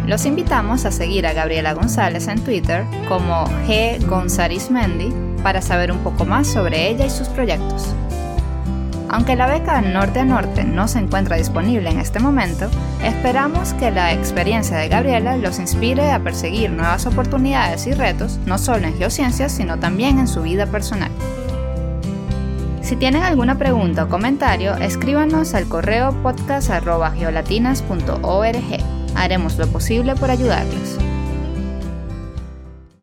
[0.07, 4.03] Los invitamos a seguir a Gabriela González en Twitter como G.
[4.07, 5.13] Gonzarismendi
[5.43, 7.93] para saber un poco más sobre ella y sus proyectos.
[9.09, 12.69] Aunque la beca Norte a Norte no se encuentra disponible en este momento,
[13.03, 18.57] esperamos que la experiencia de Gabriela los inspire a perseguir nuevas oportunidades y retos, no
[18.57, 21.11] solo en geociencias, sino también en su vida personal.
[22.85, 28.83] Si tienen alguna pregunta o comentario, escríbanos al correo podcast.geolatinas.org
[29.15, 30.99] haremos lo posible por ayudarles.